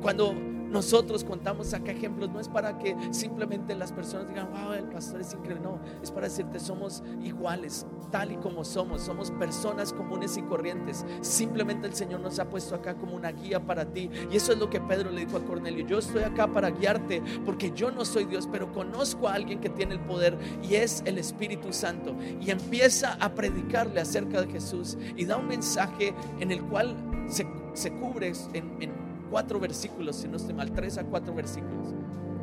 Cuando 0.00 0.32
nosotros 0.70 1.24
contamos 1.24 1.74
acá 1.74 1.92
ejemplos, 1.92 2.30
no 2.30 2.38
es 2.38 2.48
para 2.48 2.78
que 2.78 2.96
simplemente 3.10 3.74
las 3.74 3.92
personas 3.92 4.28
digan, 4.28 4.50
wow, 4.52 4.72
el 4.72 4.84
pastor 4.84 5.20
es 5.20 5.32
increíble. 5.32 5.60
No, 5.62 5.80
es 6.02 6.10
para 6.10 6.28
decirte, 6.28 6.60
somos 6.60 7.02
iguales, 7.22 7.86
tal 8.10 8.32
y 8.32 8.36
como 8.36 8.64
somos. 8.64 9.02
Somos 9.02 9.30
personas 9.32 9.92
comunes 9.92 10.36
y 10.36 10.42
corrientes. 10.42 11.04
Simplemente 11.22 11.86
el 11.86 11.94
Señor 11.94 12.20
nos 12.20 12.38
ha 12.38 12.48
puesto 12.48 12.74
acá 12.74 12.94
como 12.94 13.16
una 13.16 13.32
guía 13.32 13.60
para 13.66 13.84
ti. 13.84 14.10
Y 14.30 14.36
eso 14.36 14.52
es 14.52 14.58
lo 14.58 14.70
que 14.70 14.80
Pedro 14.80 15.10
le 15.10 15.24
dijo 15.24 15.36
a 15.36 15.44
Cornelio. 15.44 15.86
Yo 15.86 15.98
estoy 15.98 16.22
acá 16.22 16.46
para 16.46 16.70
guiarte 16.70 17.22
porque 17.44 17.72
yo 17.72 17.90
no 17.90 18.04
soy 18.04 18.24
Dios, 18.24 18.48
pero 18.50 18.72
conozco 18.72 19.28
a 19.28 19.34
alguien 19.34 19.60
que 19.60 19.70
tiene 19.70 19.94
el 19.94 20.00
poder 20.00 20.38
y 20.62 20.76
es 20.76 21.02
el 21.04 21.18
Espíritu 21.18 21.72
Santo. 21.72 22.14
Y 22.40 22.50
empieza 22.50 23.14
a 23.20 23.34
predicarle 23.34 24.00
acerca 24.00 24.40
de 24.40 24.52
Jesús 24.52 24.96
y 25.16 25.24
da 25.24 25.36
un 25.36 25.48
mensaje 25.48 26.14
en 26.38 26.52
el 26.52 26.62
cual 26.62 26.96
se, 27.28 27.46
se 27.74 27.92
cubre 27.92 28.32
en, 28.54 28.76
en 28.80 29.09
cuatro 29.30 29.60
versículos, 29.60 30.16
si 30.16 30.28
no 30.28 30.36
estoy 30.36 30.54
mal, 30.54 30.72
tres 30.72 30.98
a 30.98 31.04
cuatro 31.04 31.34
versículos. 31.34 31.94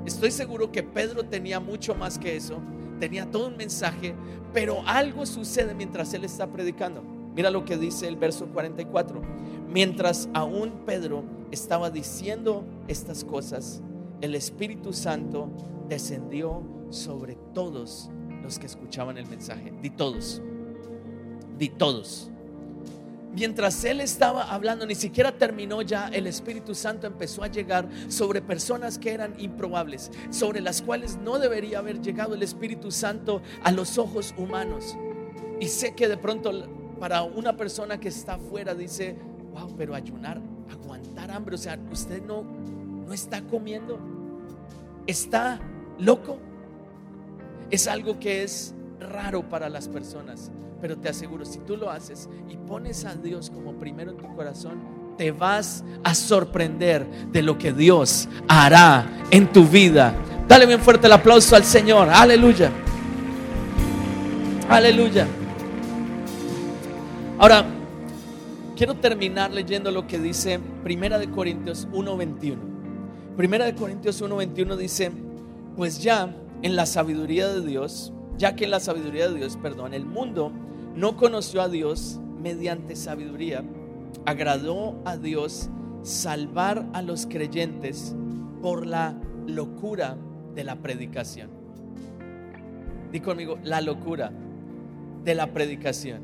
Estoy 0.06 0.32
seguro 0.32 0.72
que 0.72 0.84
Pedro 0.84 1.26
tenía 1.26 1.60
mucho 1.60 1.94
más 1.94 2.18
que 2.18 2.36
eso, 2.36 2.60
tenía 3.00 3.30
todo 3.30 3.48
un 3.48 3.58
mensaje, 3.58 4.16
pero 4.54 4.82
algo 4.86 5.26
sucede 5.26 5.76
mientras 5.76 6.14
él 6.14 6.24
está 6.24 6.48
predicando. 6.48 7.04
Mira 7.36 7.52
lo 7.52 7.66
que 7.66 7.78
dice 7.78 8.08
el 8.08 8.16
verso 8.16 8.48
44. 8.48 9.22
Mientras 9.70 10.30
aún 10.34 10.72
Pedro 10.86 11.24
estaba 11.52 11.92
diciendo 11.92 12.64
estas 12.88 13.24
cosas, 13.24 13.82
el 14.22 14.34
Espíritu 14.34 14.94
Santo 14.94 15.52
descendió 15.88 16.64
sobre 16.90 17.36
todos 17.54 18.10
los 18.42 18.58
que 18.58 18.66
escuchaban 18.66 19.18
el 19.18 19.28
mensaje. 19.28 19.74
Di 19.82 19.90
todos. 19.90 20.42
Di 21.60 21.70
todos 21.70 22.32
mientras 23.38 23.84
él 23.84 24.02
estaba 24.02 24.52
hablando, 24.52 24.88
ni 24.88 24.96
siquiera 24.96 25.32
terminó 25.32 25.84
ya, 25.84 26.08
el 26.08 26.26
Espíritu 26.26 26.74
Santo 26.74 27.06
empezó 27.06 27.44
a 27.44 27.48
llegar 27.48 27.88
sobre 28.08 28.42
personas 28.42 28.98
que 28.98 29.12
eran 29.12 29.36
improbables, 29.40 30.12
sobre 30.32 30.60
las 30.60 30.82
cuales 30.82 31.18
no 31.18 31.38
debería 31.38 31.78
haber 31.78 32.02
llegado 32.02 32.34
el 32.34 32.42
Espíritu 32.42 32.90
Santo 32.90 33.44
a 33.64 33.72
los 33.72 34.00
ojos 34.00 34.34
humanos. 34.40 34.98
Y 35.60 35.68
sé 35.68 35.94
que 35.94 36.08
de 36.08 36.18
pronto 36.18 36.52
para 37.00 37.22
una 37.22 37.56
persona 37.56 38.00
que 38.00 38.08
está 38.08 38.34
afuera 38.34 38.74
dice, 38.74 39.16
wow, 39.54 39.72
pero 39.78 39.94
ayunar, 39.94 40.42
aguantar 40.72 41.30
hambre, 41.30 41.54
o 41.54 41.60
sea, 41.60 41.78
usted 41.92 42.24
no, 42.24 42.42
no 42.42 43.14
está 43.14 43.44
comiendo, 43.44 44.00
está 45.06 45.60
loco. 46.00 46.40
Es 47.70 47.88
algo 47.88 48.20
que 48.20 48.42
es 48.42 48.74
raro 49.00 49.48
para 49.48 49.70
las 49.70 49.88
personas. 49.88 50.52
Pero 50.82 50.98
te 50.98 51.10
aseguro, 51.10 51.46
si 51.46 51.60
tú 51.60 51.76
lo 51.78 51.90
haces 51.90 52.30
y 52.50 52.58
pones 52.58 53.06
a 53.06 53.16
Dios 53.16 53.50
como 53.50 53.74
primero 53.74 54.12
en 54.12 54.18
tu 54.18 54.36
corazón, 54.36 54.80
te 55.18 55.32
vas 55.32 55.84
a 56.04 56.14
sorprender 56.14 57.06
de 57.32 57.42
lo 57.42 57.58
que 57.58 57.74
Dios 57.74 58.30
hará 58.48 59.26
en 59.32 59.52
tu 59.52 59.66
vida. 59.66 60.14
Dale 60.48 60.66
bien 60.66 60.80
fuerte 60.80 61.08
el 61.08 61.14
aplauso 61.14 61.56
al 61.56 61.64
Señor. 61.64 62.10
Aleluya. 62.10 62.72
Aleluya. 64.70 65.28
Ahora, 67.40 67.66
quiero 68.76 68.96
terminar 68.96 69.52
leyendo 69.52 69.92
lo 69.92 70.08
que 70.08 70.20
dice 70.20 70.60
Primera 70.84 71.18
de 71.18 71.30
Corintios 71.30 71.88
1:21. 71.92 72.58
Primera 73.36 73.66
de 73.66 73.76
Corintios 73.76 74.22
1:21 74.22 74.78
dice, 74.78 75.12
"Pues 75.76 76.02
ya 76.02 76.36
en 76.62 76.76
la 76.76 76.86
sabiduría 76.86 77.48
de 77.48 77.62
Dios, 77.62 78.14
ya 78.38 78.56
que 78.56 78.66
en 78.66 78.72
la 78.72 78.80
sabiduría 78.80 79.30
de 79.30 79.36
Dios, 79.36 79.58
perdón, 79.62 79.94
el 79.94 80.06
mundo 80.06 80.52
no 80.98 81.16
conoció 81.16 81.62
a 81.62 81.70
Dios 81.70 82.20
mediante 82.42 82.96
sabiduría, 82.96 83.64
agradó 84.26 85.00
a 85.06 85.16
Dios 85.16 85.70
salvar 86.02 86.88
a 86.94 87.04
los 87.04 87.28
creyentes 87.28 88.16
por 88.64 88.88
la 88.88 89.16
locura 89.46 90.18
de 90.56 90.64
la 90.64 90.78
predicación. 90.78 91.52
Di 93.12 93.20
conmigo, 93.20 93.60
la 93.64 93.80
locura 93.80 94.32
de 95.24 95.36
la 95.36 95.54
predicación. 95.54 96.22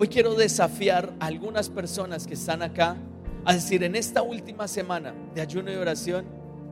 Hoy 0.00 0.08
quiero 0.08 0.34
desafiar 0.34 1.12
a 1.20 1.26
algunas 1.26 1.68
personas 1.68 2.26
que 2.26 2.32
están 2.32 2.62
acá 2.62 2.96
a 3.44 3.52
decir, 3.52 3.82
en 3.82 3.94
esta 3.94 4.22
última 4.22 4.68
semana 4.68 5.12
de 5.34 5.42
ayuno 5.42 5.70
y 5.70 5.76
oración, 5.76 6.24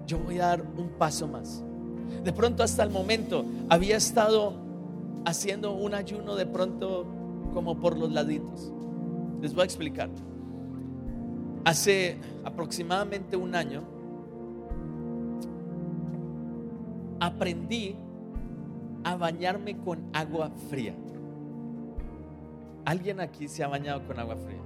yo 0.07 0.19
voy 0.19 0.39
a 0.39 0.47
dar 0.47 0.63
un 0.63 0.89
paso 0.89 1.29
más. 1.29 1.63
De 2.25 2.33
pronto 2.33 2.63
hasta 2.63 2.83
el 2.83 2.91
momento 2.91 3.45
había 3.69 3.99
estado 3.99 4.55
haciendo 5.27 5.75
un 5.75 5.93
ayuno 5.93 6.35
de 6.35 6.47
pronto 6.47 7.16
como 7.57 7.81
por 7.81 7.97
los 7.97 8.13
laditos. 8.13 8.71
Les 9.41 9.55
voy 9.55 9.63
a 9.63 9.65
explicar. 9.65 10.11
Hace 11.65 12.19
aproximadamente 12.45 13.35
un 13.35 13.55
año 13.55 13.83
aprendí 17.19 17.97
a 19.05 19.17
bañarme 19.17 19.79
con 19.79 20.05
agua 20.13 20.51
fría. 20.69 20.95
¿Alguien 22.85 23.21
aquí 23.21 23.49
se 23.49 23.65
ha 23.65 23.69
bañado 23.69 24.07
con 24.07 24.21
agua 24.21 24.37
fría? 24.37 24.61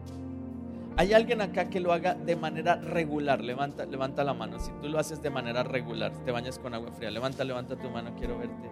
¿Hay 0.96 1.12
alguien 1.12 1.42
acá 1.42 1.70
que 1.70 1.79
lo 1.79 1.92
haga 1.92 2.14
de 2.14 2.35
manera 2.35 2.74
regular? 2.74 3.40
Levanta, 3.40 3.87
levanta 3.87 4.24
la 4.24 4.35
mano. 4.35 4.59
Si 4.59 4.72
tú 4.83 4.88
lo 4.88 4.98
haces 4.98 5.22
de 5.22 5.31
manera 5.31 5.62
regular, 5.62 6.12
te 6.24 6.33
bañas 6.33 6.59
con 6.59 6.74
agua 6.74 6.90
fría. 6.90 7.12
Levanta, 7.12 7.44
levanta 7.44 7.76
tu 7.76 7.88
mano, 7.88 8.16
quiero 8.18 8.37
verte. 8.37 8.68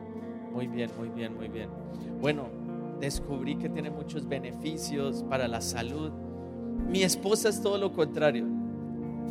Muy 0.52 0.66
bien, 0.66 0.90
muy 0.98 1.08
bien, 1.08 1.36
muy 1.36 1.46
bien. 1.46 1.70
Bueno, 2.20 2.48
descubrí 3.00 3.56
que 3.56 3.68
tiene 3.68 3.90
muchos 3.90 4.26
beneficios 4.26 5.24
para 5.28 5.48
la 5.48 5.60
salud. 5.60 6.10
Mi 6.88 7.02
esposa 7.02 7.48
es 7.48 7.60
todo 7.60 7.78
lo 7.78 7.92
contrario. 7.92 8.46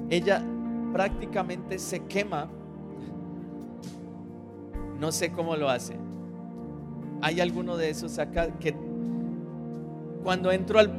Ella 0.10 0.44
prácticamente 0.94 1.80
se 1.80 2.06
quema. 2.06 2.50
No 5.00 5.12
sé 5.12 5.32
cómo 5.32 5.56
lo 5.56 5.70
hace. 5.70 5.96
Hay 7.22 7.40
alguno 7.40 7.78
de 7.78 7.90
esos 7.90 8.20
acá 8.20 8.52
que 8.60 8.76
cuando 10.24 10.52
entro 10.52 10.80
al 10.80 10.92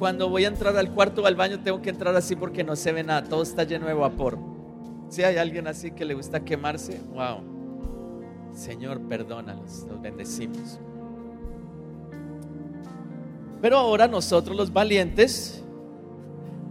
cuando 0.00 0.30
voy 0.30 0.46
a 0.46 0.48
entrar 0.48 0.74
al 0.78 0.90
cuarto 0.94 1.22
o 1.22 1.26
al 1.26 1.36
baño 1.36 1.60
tengo 1.60 1.82
que 1.82 1.90
entrar 1.90 2.16
así 2.16 2.34
porque 2.34 2.64
no 2.64 2.74
se 2.74 2.90
ve 2.90 3.04
nada, 3.04 3.22
todo 3.22 3.42
está 3.42 3.64
lleno 3.64 3.86
de 3.86 3.92
vapor. 3.92 4.38
Si 5.10 5.22
hay 5.22 5.36
alguien 5.36 5.66
así 5.66 5.90
que 5.90 6.06
le 6.06 6.14
gusta 6.14 6.42
quemarse, 6.42 6.98
wow. 7.12 7.42
Señor, 8.54 9.02
perdónalos, 9.02 9.86
los 9.90 10.00
bendecimos. 10.00 10.80
Pero 13.60 13.76
ahora 13.76 14.08
nosotros 14.08 14.56
los 14.56 14.72
valientes, 14.72 15.64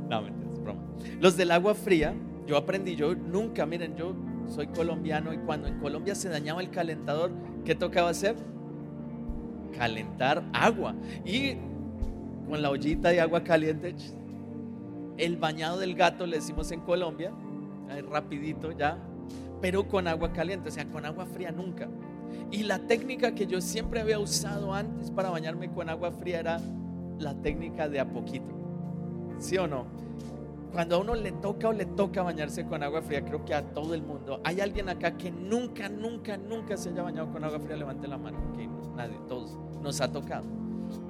no, 0.09 0.21
es 0.25 0.61
broma. 0.61 0.81
Los 1.19 1.37
del 1.37 1.51
agua 1.51 1.75
fría, 1.75 2.13
yo 2.47 2.57
aprendí, 2.57 2.95
yo 2.95 3.13
nunca, 3.13 3.65
miren, 3.65 3.95
yo 3.95 4.15
soy 4.47 4.67
colombiano 4.67 5.31
y 5.33 5.37
cuando 5.37 5.67
en 5.67 5.79
Colombia 5.79 6.15
se 6.15 6.29
dañaba 6.29 6.61
el 6.61 6.71
calentador, 6.71 7.31
¿qué 7.63 7.75
tocaba 7.75 8.09
hacer? 8.09 8.35
Calentar 9.77 10.43
agua. 10.51 10.95
Y 11.23 11.55
con 12.49 12.61
la 12.61 12.71
ollita 12.71 13.09
de 13.09 13.21
agua 13.21 13.43
caliente, 13.43 13.95
el 15.17 15.37
bañado 15.37 15.77
del 15.77 15.93
gato 15.93 16.25
le 16.25 16.37
decimos 16.37 16.71
en 16.71 16.81
Colombia, 16.81 17.31
rapidito 18.09 18.71
ya, 18.71 18.97
pero 19.61 19.87
con 19.87 20.07
agua 20.07 20.33
caliente, 20.33 20.69
o 20.69 20.71
sea, 20.71 20.85
con 20.89 21.05
agua 21.05 21.25
fría 21.27 21.51
nunca. 21.51 21.87
Y 22.51 22.63
la 22.63 22.79
técnica 22.79 23.33
que 23.35 23.45
yo 23.45 23.61
siempre 23.61 24.01
había 24.01 24.19
usado 24.19 24.73
antes 24.73 25.11
para 25.11 25.29
bañarme 25.29 25.71
con 25.71 25.89
agua 25.89 26.11
fría 26.11 26.39
era 26.39 26.61
la 27.17 27.35
técnica 27.35 27.87
de 27.87 27.99
a 27.99 28.09
poquito. 28.09 28.55
¿Sí 29.39 29.57
o 29.57 29.67
no? 29.67 29.85
cuando 30.71 30.97
a 30.97 30.99
uno 30.99 31.15
le 31.15 31.31
toca 31.31 31.69
o 31.69 31.73
le 31.73 31.85
toca 31.85 32.21
bañarse 32.21 32.65
con 32.65 32.83
agua 32.83 33.01
fría, 33.01 33.25
creo 33.25 33.43
que 33.43 33.53
a 33.53 33.63
todo 33.73 33.93
el 33.93 34.03
mundo. 34.03 34.39
¿Hay 34.43 34.61
alguien 34.61 34.89
acá 34.89 35.17
que 35.17 35.31
nunca, 35.31 35.89
nunca, 35.89 36.37
nunca 36.37 36.77
se 36.77 36.89
haya 36.89 37.01
bañado 37.01 37.31
con 37.31 37.43
agua 37.43 37.59
fría? 37.59 37.75
Levante 37.75 38.07
la 38.07 38.17
mano. 38.17 38.37
nadie, 38.95 39.17
todos 39.27 39.57
nos 39.81 39.99
ha 40.01 40.11
tocado. 40.11 40.45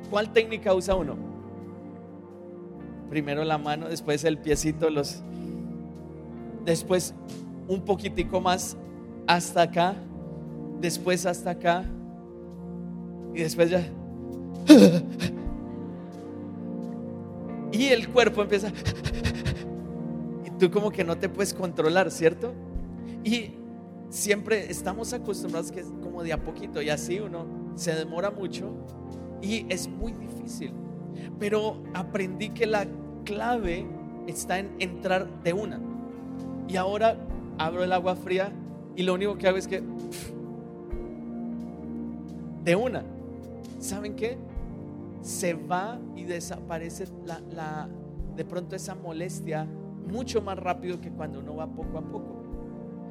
¿Cuál 0.10 0.32
técnica 0.32 0.74
usa 0.74 0.96
uno? 0.96 1.18
Primero 3.10 3.44
la 3.44 3.58
mano, 3.58 3.90
después 3.90 4.24
el 4.24 4.38
piecito, 4.38 4.90
los 4.90 5.24
después 6.64 7.14
un 7.68 7.82
poquitico 7.82 8.40
más 8.40 8.78
hasta 9.28 9.64
acá, 9.64 9.96
después 10.80 11.26
hasta 11.26 11.52
acá 11.52 11.86
y 13.34 13.42
después 13.42 13.70
ya 13.70 13.88
y 17.72 17.88
el 17.88 18.10
cuerpo 18.10 18.42
empieza 18.42 18.72
y 20.46 20.50
tú 20.52 20.72
como 20.72 20.92
que 20.92 21.04
no 21.04 21.18
te 21.18 21.30
puedes 21.30 21.54
controlar, 21.54 22.12
¿cierto? 22.12 22.54
Y 23.24 23.52
siempre 24.10 24.70
estamos 24.70 25.14
acostumbrados 25.14 25.72
que 25.72 25.82
es 25.82 25.88
como 26.02 26.24
de 26.24 26.34
a 26.34 26.44
poquito 26.44 26.82
y 26.82 26.90
así 26.90 27.20
uno 27.20 27.46
se 27.76 27.94
demora 27.94 28.32
mucho 28.32 28.72
y 29.42 29.66
es 29.70 29.88
muy 29.88 30.12
difícil. 30.14 30.74
Pero 31.40 31.82
aprendí 31.94 32.50
que 32.50 32.66
la 32.66 32.88
clave 33.24 33.86
está 34.28 34.60
en 34.60 34.76
entrar 34.80 35.28
de 35.44 35.54
una. 35.54 35.80
Y 36.68 36.76
ahora 36.76 37.18
abro 37.58 37.84
el 37.84 37.92
agua 37.92 38.16
fría 38.16 38.52
y 38.96 39.04
lo 39.04 39.14
único 39.14 39.38
que 39.38 39.48
hago 39.48 39.58
es 39.58 39.68
que 39.68 39.84
de 42.70 42.76
una. 42.76 43.04
¿Saben 43.80 44.16
qué? 44.16 44.38
Se 45.24 45.56
va 45.56 46.00
y 46.16 46.24
desaparece 46.24 47.06
la, 47.26 47.90
de 48.36 48.46
pronto 48.46 48.76
esa 48.76 48.94
molestia 48.94 49.66
mucho 50.08 50.40
más 50.44 50.56
rápido 50.60 51.02
que 51.02 51.10
cuando 51.10 51.40
uno 51.40 51.56
va 51.56 51.66
poco 51.66 51.98
a 51.98 52.02
poco. 52.02 52.44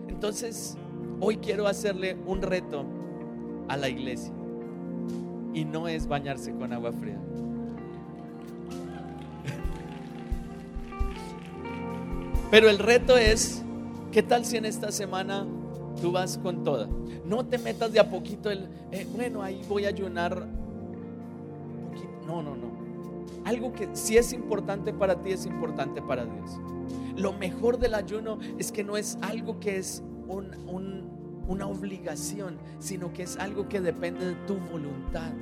Entonces, 0.07 0.77
hoy 1.19 1.39
quiero 1.39 1.67
hacerle 1.67 2.17
un 2.25 2.41
reto 2.41 2.85
a 3.67 3.77
la 3.77 3.89
iglesia. 3.89 4.33
Y 5.53 5.65
no 5.65 5.89
es 5.89 6.07
bañarse 6.07 6.53
con 6.55 6.73
agua 6.73 6.93
fría. 6.93 7.19
Pero 12.53 12.71
el 12.71 12.79
reto 12.79 13.17
es, 13.17 13.65
¿qué 14.13 14.23
tal 14.23 14.45
si 14.45 14.57
en 14.57 14.67
esta 14.67 14.93
semana 14.93 15.49
tú 16.01 16.13
vas 16.13 16.39
con 16.39 16.65
toda? 16.65 16.89
No 17.25 17.47
te 17.47 17.59
metas 17.59 17.93
de 17.93 18.01
a 18.01 18.11
poquito 18.11 18.51
el, 18.51 18.69
eh, 18.91 19.07
bueno, 19.15 19.43
ahí 19.43 19.61
voy 19.69 19.85
a 19.85 19.89
ayunar. 19.89 20.47
No, 22.27 22.43
no, 22.43 22.57
no. 22.57 22.69
Algo 23.45 23.73
que 23.73 23.89
si 23.95 24.17
es 24.17 24.33
importante 24.33 24.93
para 24.93 25.23
ti, 25.23 25.33
es 25.33 25.47
importante 25.47 26.03
para 26.03 26.25
Dios. 26.25 26.59
Lo 27.17 27.33
mejor 27.33 27.79
del 27.79 27.95
ayuno 27.95 28.39
es 28.59 28.71
que 28.71 28.85
no 28.85 28.97
es 28.97 29.19
algo 29.23 29.59
que 29.59 29.79
es 29.79 30.03
una 31.49 31.67
obligación, 31.67 32.59
sino 32.79 33.13
que 33.13 33.23
es 33.23 33.37
algo 33.39 33.69
que 33.69 33.81
depende 33.81 34.27
de 34.27 34.35
tu 34.47 34.57
voluntad. 34.57 35.33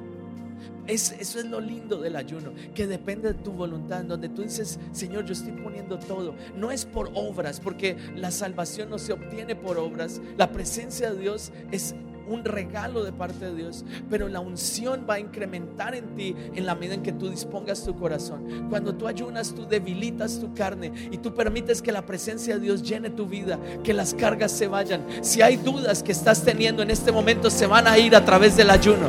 Es, 0.87 1.13
eso 1.19 1.39
es 1.41 1.47
lo 1.47 1.61
lindo 1.61 1.99
del 1.99 2.17
ayuno, 2.17 2.53
que 2.75 2.87
depende 2.87 3.33
de 3.33 3.35
tu 3.35 3.53
voluntad, 3.53 4.05
donde 4.05 4.29
tú 4.29 4.43
dices, 4.43 4.79
Señor, 4.93 5.25
yo 5.25 5.33
estoy 5.33 5.53
poniendo 5.53 5.99
todo. 5.99 6.35
No 6.57 6.71
es 6.71 6.85
por 6.85 7.11
obras, 7.15 7.61
porque 7.61 7.97
la 8.15 8.31
salvación 8.31 8.91
no 8.91 8.99
se 8.99 9.13
obtiene 9.13 9.57
por 9.57 9.79
obras. 9.79 10.21
La 10.37 10.53
presencia 10.53 11.13
de 11.13 11.21
Dios 11.21 11.53
es 11.73 11.95
un 12.29 12.45
regalo 12.45 13.05
de 13.05 13.13
parte 13.13 13.47
de 13.47 13.55
Dios, 13.55 13.85
pero 14.11 14.29
la 14.29 14.41
unción 14.41 15.07
va 15.09 15.15
a 15.15 15.21
incrementar 15.21 15.95
en 15.95 16.15
ti 16.15 16.35
en 16.55 16.67
la 16.67 16.75
medida 16.75 16.95
en 16.95 17.03
que 17.03 17.13
tú 17.13 17.31
dispongas 17.31 17.85
tu 17.85 17.95
corazón. 17.95 18.69
Cuando 18.69 18.95
tú 18.95 19.07
ayunas, 19.07 19.55
tú 19.55 19.67
debilitas 19.67 20.41
tu 20.41 20.53
carne 20.55 20.93
y 21.11 21.19
tú 21.19 21.35
permites 21.35 21.81
que 21.83 21.93
la 21.93 22.05
presencia 22.05 22.55
de 22.55 22.61
Dios 22.61 22.83
llene 22.83 23.11
tu 23.11 23.27
vida, 23.27 23.59
que 23.83 23.95
las 23.95 24.15
cargas 24.15 24.53
se 24.53 24.67
vayan. 24.67 25.05
Si 25.23 25.43
hay 25.43 25.57
dudas 25.57 26.03
que 26.03 26.13
estás 26.13 26.43
teniendo 26.43 26.83
en 26.83 26.91
este 26.91 27.13
momento, 27.13 27.51
se 27.51 27.67
van 27.67 27.87
a 27.87 27.99
ir 27.99 28.15
a 28.17 28.25
través 28.25 28.57
del 28.57 28.71
ayuno. 28.71 29.09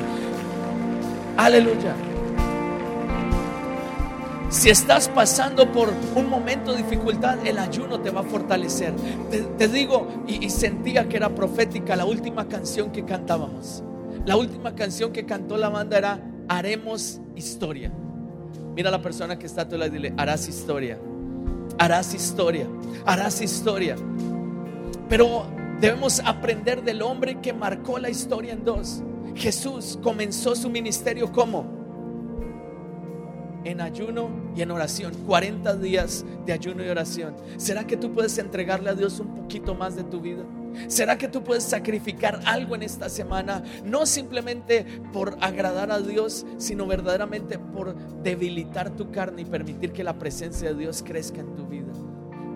Aleluya. 1.38 1.96
Si 4.50 4.72
estás 4.72 5.08
pasando 5.08 5.72
por 5.72 5.94
un 6.16 6.30
momento 6.30 6.72
de 6.72 6.82
dificultad, 6.82 7.46
el 7.46 7.60
ayuno 7.60 8.00
te 8.00 8.10
va 8.10 8.22
a 8.22 8.24
fortalecer. 8.24 8.94
Te, 9.58 9.68
digo, 9.68 10.08
y, 10.26 10.50
sentía 10.50 11.08
que 11.08 11.18
era 11.18 11.30
profética 11.36 11.96
la 11.96 12.06
última 12.06 12.48
canción 12.48 12.92
que 12.92 13.06
cantábamos. 13.06 13.84
La 14.26 14.36
última 14.36 14.74
canción 14.74 15.12
que 15.12 15.26
cantó 15.26 15.58
la 15.58 15.70
banda 15.70 15.98
era 15.98 16.20
Haremos 16.48 17.22
historia. 17.36 17.92
Mira 18.74 18.90
a 18.90 18.92
la 18.92 19.02
persona 19.02 19.38
que 19.38 19.46
está 19.46 19.64
a 19.64 19.70
tu 19.70 19.78
lado 19.78 19.92
y 19.92 19.94
dile, 19.94 20.14
harás 20.18 20.48
historia. 20.48 20.98
Harás 21.78 22.16
historia. 22.16 22.68
Harás 23.06 23.42
historia. 23.42 23.96
Pero 25.08 25.46
debemos 25.80 26.20
aprender 26.22 26.84
del 26.84 27.04
hombre 27.04 27.42
que 27.42 27.54
marcó 27.54 28.00
la 28.00 28.10
historia 28.10 28.54
en 28.54 28.64
dos. 28.64 29.04
Jesús 29.38 30.00
comenzó 30.02 30.56
su 30.56 30.70
ministerio 30.70 31.32
como 31.32 31.78
en 33.64 33.82
ayuno 33.82 34.30
y 34.56 34.62
en 34.62 34.72
oración, 34.72 35.14
40 35.26 35.76
días 35.76 36.26
de 36.46 36.54
ayuno 36.54 36.84
y 36.84 36.90
oración. 36.90 37.36
¿Será 37.58 37.86
que 37.86 37.98
tú 37.98 38.14
puedes 38.14 38.38
entregarle 38.38 38.90
a 38.90 38.96
Dios 38.96 39.20
un 39.20 39.36
poquito 39.36 39.76
más 39.76 39.96
de 39.96 40.04
tu 40.04 40.22
vida? 40.22 40.44
¿Será 40.88 41.18
que 41.18 41.28
tú 41.28 41.44
puedes 41.44 41.64
sacrificar 41.64 42.40
algo 42.46 42.76
en 42.76 42.84
esta 42.84 43.10
semana? 43.10 43.64
No 43.84 44.06
simplemente 44.06 44.86
por 45.12 45.38
agradar 45.42 45.92
a 45.92 46.00
Dios, 46.00 46.46
sino 46.58 46.88
verdaderamente 46.88 47.60
por 47.60 47.96
debilitar 48.22 48.96
tu 48.96 49.12
carne 49.12 49.42
y 49.42 49.46
permitir 49.46 49.92
que 49.92 50.04
la 50.04 50.18
presencia 50.18 50.70
de 50.70 50.76
Dios 50.76 51.04
crezca 51.06 51.42
en 51.42 51.56
tu 51.56 51.68
vida. 51.68 51.92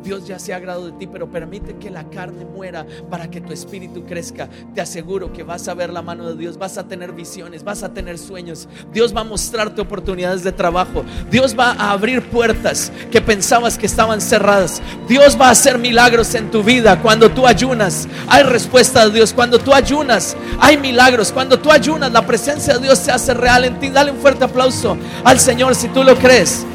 Dios 0.03 0.27
ya 0.27 0.39
se 0.39 0.53
ha 0.53 0.57
agradado 0.57 0.87
de 0.87 0.91
ti, 0.93 1.07
pero 1.07 1.29
permite 1.29 1.75
que 1.75 1.89
la 1.89 2.09
carne 2.09 2.45
muera 2.45 2.85
para 3.09 3.29
que 3.29 3.41
tu 3.41 3.53
espíritu 3.53 4.05
crezca. 4.05 4.49
Te 4.73 4.81
aseguro 4.81 5.31
que 5.31 5.43
vas 5.43 5.67
a 5.67 5.73
ver 5.73 5.91
la 5.91 6.01
mano 6.01 6.27
de 6.27 6.35
Dios, 6.35 6.57
vas 6.57 6.77
a 6.77 6.87
tener 6.87 7.11
visiones, 7.11 7.63
vas 7.63 7.83
a 7.83 7.93
tener 7.93 8.17
sueños. 8.17 8.67
Dios 8.93 9.15
va 9.15 9.21
a 9.21 9.25
mostrarte 9.25 9.81
oportunidades 9.81 10.43
de 10.43 10.51
trabajo. 10.51 11.03
Dios 11.29 11.57
va 11.57 11.71
a 11.71 11.91
abrir 11.91 12.21
puertas 12.23 12.91
que 13.11 13.21
pensabas 13.21 13.77
que 13.77 13.85
estaban 13.85 14.21
cerradas. 14.21 14.81
Dios 15.07 15.37
va 15.39 15.47
a 15.47 15.51
hacer 15.51 15.77
milagros 15.77 16.33
en 16.35 16.51
tu 16.51 16.63
vida. 16.63 17.01
Cuando 17.01 17.29
tú 17.29 17.45
ayunas, 17.45 18.07
hay 18.27 18.43
respuesta 18.43 19.05
de 19.05 19.13
Dios. 19.13 19.33
Cuando 19.33 19.59
tú 19.59 19.73
ayunas, 19.73 20.35
hay 20.59 20.77
milagros. 20.77 21.31
Cuando 21.31 21.59
tú 21.59 21.71
ayunas, 21.71 22.11
la 22.11 22.25
presencia 22.25 22.75
de 22.75 22.81
Dios 22.81 22.99
se 22.99 23.11
hace 23.11 23.33
real 23.33 23.65
en 23.65 23.79
ti. 23.79 23.89
Dale 23.89 24.11
un 24.11 24.17
fuerte 24.17 24.43
aplauso 24.43 24.97
al 25.23 25.39
Señor 25.39 25.75
si 25.75 25.87
tú 25.89 26.03
lo 26.03 26.15
crees. 26.15 26.65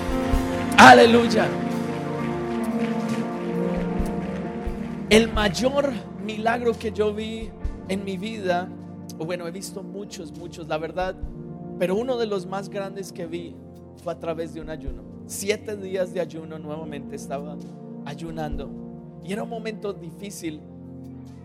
Aleluya. 0.76 1.46
El 5.08 5.32
mayor 5.32 5.92
milagro 6.24 6.72
que 6.76 6.90
yo 6.90 7.14
vi 7.14 7.48
en 7.88 8.04
mi 8.04 8.16
vida, 8.16 8.68
bueno, 9.16 9.46
he 9.46 9.52
visto 9.52 9.84
muchos, 9.84 10.36
muchos, 10.36 10.66
la 10.66 10.78
verdad, 10.78 11.14
pero 11.78 11.94
uno 11.94 12.16
de 12.16 12.26
los 12.26 12.46
más 12.46 12.68
grandes 12.68 13.12
que 13.12 13.26
vi 13.26 13.54
fue 14.02 14.12
a 14.12 14.18
través 14.18 14.52
de 14.52 14.60
un 14.60 14.68
ayuno. 14.68 15.04
Siete 15.26 15.76
días 15.76 16.12
de 16.12 16.20
ayuno 16.20 16.58
nuevamente 16.58 17.14
estaba 17.14 17.56
ayunando 18.04 18.68
y 19.22 19.32
era 19.32 19.44
un 19.44 19.48
momento 19.48 19.92
difícil 19.92 20.60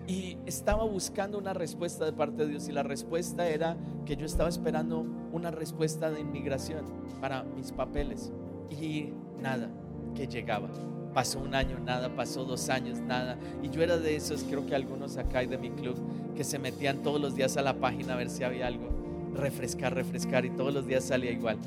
y 0.08 0.38
estaba 0.48 0.84
buscando 0.84 1.38
una 1.38 1.54
respuesta 1.54 2.04
de 2.06 2.14
parte 2.14 2.44
de 2.44 2.50
Dios 2.50 2.68
y 2.68 2.72
la 2.72 2.82
respuesta 2.82 3.48
era 3.48 3.78
que 4.08 4.16
yo 4.16 4.26
estaba 4.26 4.50
esperando 4.50 5.06
una 5.32 5.52
respuesta 5.52 6.10
de 6.10 6.22
inmigración 6.22 6.84
para 7.22 7.44
mis 7.44 7.72
papeles 7.72 8.32
y 8.72 9.10
nada, 9.40 9.70
que 10.16 10.26
llegaba. 10.26 10.70
Pasó 11.14 11.40
un 11.40 11.56
año, 11.56 11.78
nada, 11.80 12.16
pasó 12.16 12.46
dos 12.46 12.70
años, 12.70 13.00
nada. 13.00 13.38
Y 13.62 13.70
yo 13.70 13.82
era 13.82 13.98
de 13.98 14.16
esos, 14.16 14.44
creo 14.44 14.66
que 14.66 14.76
algunos 14.76 15.18
acá 15.18 15.40
de 15.40 15.58
mi 15.58 15.70
club, 15.72 15.96
que 16.36 16.44
se 16.44 16.58
metían 16.58 17.02
todos 17.04 17.20
los 17.20 17.36
días 17.36 17.58
a 17.58 17.62
la 17.62 17.74
página 17.74 18.14
a 18.14 18.18
ver 18.18 18.30
si 18.30 18.44
había 18.44 18.68
algo. 18.68 18.90
Refrescar, 19.34 19.94
refrescar, 19.94 20.46
y 20.46 20.52
todos 20.52 20.74
los 20.74 20.88
días 20.88 21.04
salía 21.04 21.32
igual. 21.32 21.58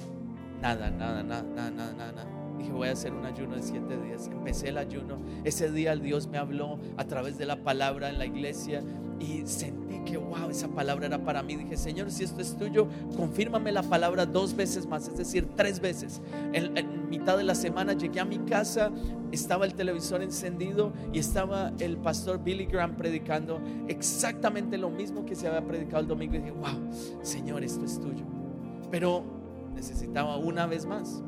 Nada, 0.62 0.90
nada, 0.90 1.22
nada, 1.22 1.42
nada, 1.42 1.70
nada, 1.70 1.92
nada. 1.94 2.26
Dije, 2.58 2.72
voy 2.72 2.88
a 2.88 2.92
hacer 2.92 3.12
un 3.12 3.26
ayuno 3.26 3.56
de 3.56 3.62
siete 3.62 3.96
días. 3.98 4.28
Empecé 4.28 4.68
el 4.68 4.78
ayuno. 4.78 5.18
Ese 5.44 5.70
día 5.70 5.94
Dios 5.96 6.28
me 6.28 6.38
habló 6.38 6.78
a 6.96 7.04
través 7.04 7.36
de 7.36 7.46
la 7.46 7.56
palabra 7.56 8.08
en 8.08 8.18
la 8.18 8.26
iglesia 8.26 8.82
y 9.24 9.46
sentí 9.46 10.00
que, 10.04 10.16
wow, 10.18 10.50
esa 10.50 10.68
palabra 10.68 11.06
era 11.06 11.24
para 11.24 11.42
mí. 11.42 11.56
Dije, 11.56 11.76
Señor, 11.76 12.10
si 12.10 12.24
esto 12.24 12.40
es 12.40 12.56
tuyo, 12.56 12.88
confírmame 13.16 13.72
la 13.72 13.82
palabra 13.82 14.26
dos 14.26 14.54
veces 14.54 14.86
más, 14.86 15.08
es 15.08 15.16
decir, 15.16 15.48
tres 15.56 15.80
veces. 15.80 16.20
En, 16.52 16.76
en, 16.76 17.08
mitad 17.08 17.36
de 17.36 17.44
la 17.44 17.54
semana 17.54 17.92
llegué 17.94 18.20
a 18.20 18.24
mi 18.24 18.38
casa, 18.38 18.90
estaba 19.32 19.64
el 19.64 19.74
televisor 19.74 20.22
encendido 20.22 20.92
y 21.12 21.18
estaba 21.18 21.72
el 21.78 21.96
pastor 21.96 22.42
Billy 22.42 22.66
Graham 22.66 22.96
predicando 22.96 23.60
exactamente 23.88 24.76
lo 24.78 24.90
mismo 24.90 25.24
que 25.24 25.34
se 25.34 25.46
había 25.46 25.64
predicado 25.66 26.00
el 26.00 26.08
domingo. 26.08 26.34
Y 26.34 26.38
dije, 26.38 26.50
wow, 26.50 26.90
Señor, 27.22 27.64
esto 27.64 27.84
es 27.84 28.00
tuyo. 28.00 28.24
Pero 28.90 29.24
necesitaba 29.74 30.36
una 30.36 30.66
vez 30.66 30.86
más. 30.86 31.22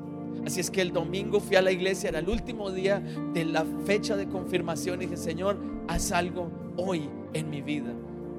Así 0.44 0.61
es 0.61 0.70
que 0.70 0.82
el 0.82 0.92
domingo 0.92 1.40
fui 1.40 1.57
a 1.57 1.62
la 1.62 1.72
iglesia, 1.72 2.11
era 2.11 2.18
el 2.18 2.28
último 2.28 2.70
día 2.70 3.01
de 3.32 3.44
la 3.44 3.64
fecha 3.84 4.16
de 4.16 4.28
confirmación. 4.28 5.01
Y 5.01 5.07
dije, 5.07 5.16
Señor, 5.16 5.57
haz 5.88 6.12
algo 6.12 6.66
hoy 6.77 7.09
en 7.33 7.51
mi 7.51 7.62
vida. 7.62 7.93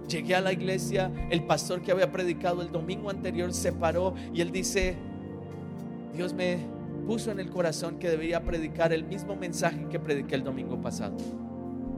Llegué 0.08 0.36
a 0.36 0.42
la 0.42 0.54
iglesia, 0.54 1.12
el 1.30 1.44
pastor 1.44 1.82
que 1.82 1.92
había 1.92 2.12
predicado 2.12 2.62
el 2.62 2.72
domingo 2.72 3.10
anterior 3.10 3.54
se 3.54 3.74
paró 3.74 4.14
y 4.34 4.42
él 4.42 4.52
dice, 4.52 4.96
Dios 6.14 6.34
me 6.34 6.58
puso 7.06 7.32
en 7.32 7.40
el 7.40 7.50
corazón 7.50 8.00
que 8.00 8.10
debía 8.10 8.44
predicar 8.44 8.94
el 8.94 9.04
mismo 9.04 9.36
mensaje 9.36 9.88
que 9.90 10.00
prediqué 10.00 10.36
el 10.36 10.44
domingo 10.44 10.82
pasado. 10.82 11.18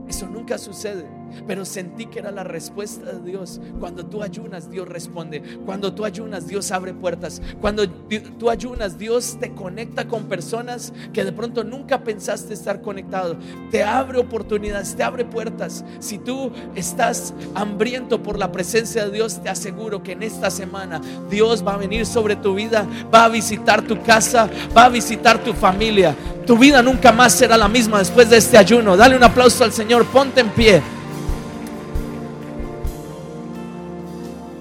Eso 0.08 0.26
nunca 0.28 0.58
sucede. 0.58 1.19
Pero 1.46 1.64
sentí 1.64 2.06
que 2.06 2.18
era 2.20 2.30
la 2.30 2.44
respuesta 2.44 3.12
de 3.12 3.30
Dios. 3.30 3.60
Cuando 3.78 4.06
tú 4.06 4.22
ayunas, 4.22 4.70
Dios 4.70 4.88
responde. 4.88 5.42
Cuando 5.64 5.92
tú 5.92 6.04
ayunas, 6.04 6.46
Dios 6.46 6.70
abre 6.72 6.94
puertas. 6.94 7.40
Cuando 7.60 7.88
tú 7.88 8.50
ayunas, 8.50 8.98
Dios 8.98 9.36
te 9.40 9.52
conecta 9.52 10.08
con 10.08 10.24
personas 10.24 10.92
que 11.12 11.24
de 11.24 11.32
pronto 11.32 11.64
nunca 11.64 12.02
pensaste 12.02 12.54
estar 12.54 12.80
conectado. 12.80 13.36
Te 13.70 13.82
abre 13.82 14.18
oportunidades, 14.18 14.94
te 14.94 15.02
abre 15.02 15.24
puertas. 15.24 15.84
Si 15.98 16.18
tú 16.18 16.52
estás 16.74 17.34
hambriento 17.54 18.22
por 18.22 18.38
la 18.38 18.52
presencia 18.52 19.04
de 19.04 19.12
Dios, 19.12 19.42
te 19.42 19.48
aseguro 19.48 20.02
que 20.02 20.12
en 20.12 20.22
esta 20.22 20.50
semana 20.50 21.00
Dios 21.30 21.66
va 21.66 21.74
a 21.74 21.78
venir 21.78 22.06
sobre 22.06 22.36
tu 22.36 22.54
vida, 22.54 22.86
va 23.12 23.24
a 23.24 23.28
visitar 23.28 23.82
tu 23.82 24.02
casa, 24.02 24.48
va 24.76 24.84
a 24.84 24.88
visitar 24.88 25.42
tu 25.42 25.52
familia. 25.52 26.14
Tu 26.46 26.56
vida 26.56 26.82
nunca 26.82 27.12
más 27.12 27.32
será 27.32 27.56
la 27.56 27.68
misma 27.68 27.98
después 27.98 28.28
de 28.30 28.38
este 28.38 28.58
ayuno. 28.58 28.96
Dale 28.96 29.16
un 29.16 29.22
aplauso 29.22 29.64
al 29.64 29.72
Señor, 29.72 30.06
ponte 30.06 30.40
en 30.40 30.48
pie. 30.50 30.82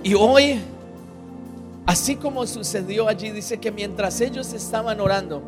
Y 0.03 0.13
hoy, 0.13 0.59
así 1.85 2.15
como 2.15 2.45
sucedió 2.47 3.07
allí, 3.07 3.31
dice 3.31 3.57
que 3.57 3.71
mientras 3.71 4.21
ellos 4.21 4.53
estaban 4.53 5.01
orando, 5.01 5.41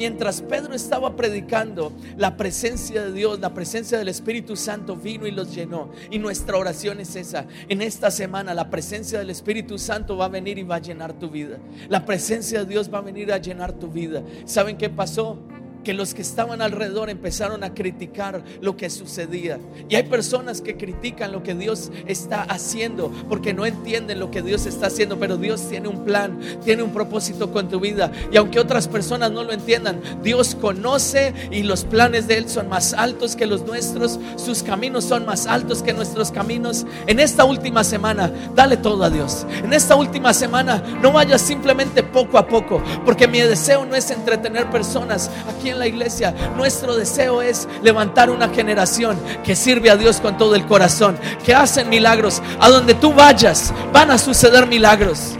mientras 0.00 0.40
Pedro 0.40 0.74
estaba 0.74 1.14
predicando, 1.14 1.92
la 2.16 2.38
presencia 2.38 3.02
de 3.02 3.12
Dios, 3.12 3.38
la 3.38 3.52
presencia 3.52 3.98
del 3.98 4.08
Espíritu 4.08 4.56
Santo 4.56 4.96
vino 4.96 5.26
y 5.26 5.30
los 5.30 5.54
llenó. 5.54 5.90
Y 6.10 6.18
nuestra 6.18 6.56
oración 6.56 7.00
es 7.00 7.16
esa. 7.16 7.46
En 7.68 7.82
esta 7.82 8.10
semana 8.10 8.54
la 8.54 8.70
presencia 8.70 9.18
del 9.18 9.28
Espíritu 9.28 9.76
Santo 9.78 10.16
va 10.16 10.24
a 10.24 10.28
venir 10.28 10.58
y 10.58 10.62
va 10.62 10.76
a 10.76 10.80
llenar 10.80 11.12
tu 11.12 11.28
vida. 11.28 11.58
La 11.90 12.06
presencia 12.06 12.60
de 12.60 12.64
Dios 12.64 12.90
va 12.92 12.98
a 12.98 13.02
venir 13.02 13.30
a 13.30 13.36
llenar 13.36 13.74
tu 13.74 13.88
vida. 13.88 14.22
¿Saben 14.46 14.78
qué 14.78 14.88
pasó? 14.88 15.36
Que 15.84 15.94
los 15.94 16.14
que 16.14 16.22
estaban 16.22 16.62
alrededor 16.62 17.10
empezaron 17.10 17.64
a 17.64 17.74
criticar 17.74 18.42
lo 18.60 18.76
que 18.76 18.90
sucedía. 18.90 19.58
Y 19.88 19.94
hay 19.94 20.04
personas 20.04 20.60
que 20.60 20.76
critican 20.76 21.32
lo 21.32 21.42
que 21.42 21.54
Dios 21.54 21.90
está 22.06 22.42
haciendo 22.42 23.12
porque 23.28 23.54
no 23.54 23.66
entienden 23.66 24.20
lo 24.20 24.30
que 24.30 24.42
Dios 24.42 24.66
está 24.66 24.86
haciendo, 24.86 25.18
pero 25.18 25.36
Dios 25.36 25.68
tiene 25.68 25.88
un 25.88 26.04
plan, 26.04 26.38
tiene 26.64 26.82
un 26.82 26.92
propósito 26.92 27.52
con 27.52 27.68
tu 27.68 27.80
vida. 27.80 28.12
Y 28.32 28.36
aunque 28.36 28.60
otras 28.60 28.88
personas 28.88 29.30
no 29.30 29.42
lo 29.42 29.52
entiendan, 29.52 30.00
Dios 30.22 30.54
conoce 30.54 31.34
y 31.50 31.62
los 31.62 31.84
planes 31.84 32.28
de 32.28 32.38
Él 32.38 32.48
son 32.48 32.68
más 32.68 32.92
altos 32.92 33.36
que 33.36 33.46
los 33.46 33.64
nuestros, 33.64 34.18
sus 34.36 34.62
caminos 34.62 35.04
son 35.04 35.26
más 35.26 35.46
altos 35.46 35.82
que 35.82 35.92
nuestros 35.92 36.30
caminos. 36.30 36.86
En 37.06 37.20
esta 37.20 37.44
última 37.44 37.84
semana, 37.84 38.32
dale 38.54 38.76
todo 38.76 39.04
a 39.04 39.10
Dios. 39.10 39.46
En 39.62 39.72
esta 39.72 39.96
última 39.96 40.34
semana, 40.34 40.82
no 41.02 41.12
vayas 41.12 41.40
simplemente 41.40 42.02
poco 42.02 42.38
a 42.38 42.46
poco, 42.46 42.82
porque 43.04 43.28
mi 43.28 43.40
deseo 43.40 43.84
no 43.86 43.94
es 43.94 44.10
entretener 44.10 44.70
personas 44.70 45.30
en 45.70 45.78
la 45.78 45.86
iglesia, 45.86 46.34
nuestro 46.56 46.96
deseo 46.96 47.42
es 47.42 47.68
levantar 47.82 48.30
una 48.30 48.48
generación 48.48 49.18
que 49.44 49.56
sirve 49.56 49.90
a 49.90 49.96
Dios 49.96 50.20
con 50.20 50.36
todo 50.36 50.54
el 50.54 50.66
corazón, 50.66 51.18
que 51.44 51.54
hacen 51.54 51.88
milagros. 51.88 52.42
A 52.60 52.68
donde 52.68 52.94
tú 52.94 53.12
vayas, 53.12 53.72
van 53.92 54.10
a 54.10 54.18
suceder 54.18 54.66
milagros. 54.66 55.36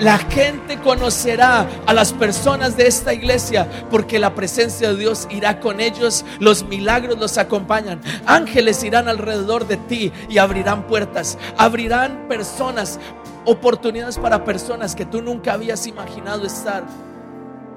La 0.00 0.16
gente 0.16 0.78
conocerá 0.78 1.68
a 1.86 1.92
las 1.92 2.14
personas 2.14 2.74
de 2.74 2.86
esta 2.86 3.12
iglesia 3.12 3.68
porque 3.90 4.18
la 4.18 4.34
presencia 4.34 4.88
de 4.88 4.96
Dios 4.96 5.28
irá 5.30 5.60
con 5.60 5.78
ellos, 5.78 6.24
los 6.38 6.64
milagros 6.64 7.18
los 7.18 7.36
acompañan, 7.36 8.00
ángeles 8.24 8.82
irán 8.82 9.08
alrededor 9.08 9.68
de 9.68 9.76
ti 9.76 10.10
y 10.30 10.38
abrirán 10.38 10.86
puertas, 10.86 11.36
abrirán 11.58 12.28
personas, 12.28 12.98
oportunidades 13.44 14.16
para 14.16 14.42
personas 14.42 14.96
que 14.96 15.04
tú 15.04 15.20
nunca 15.20 15.52
habías 15.52 15.86
imaginado 15.86 16.46
estar 16.46 16.84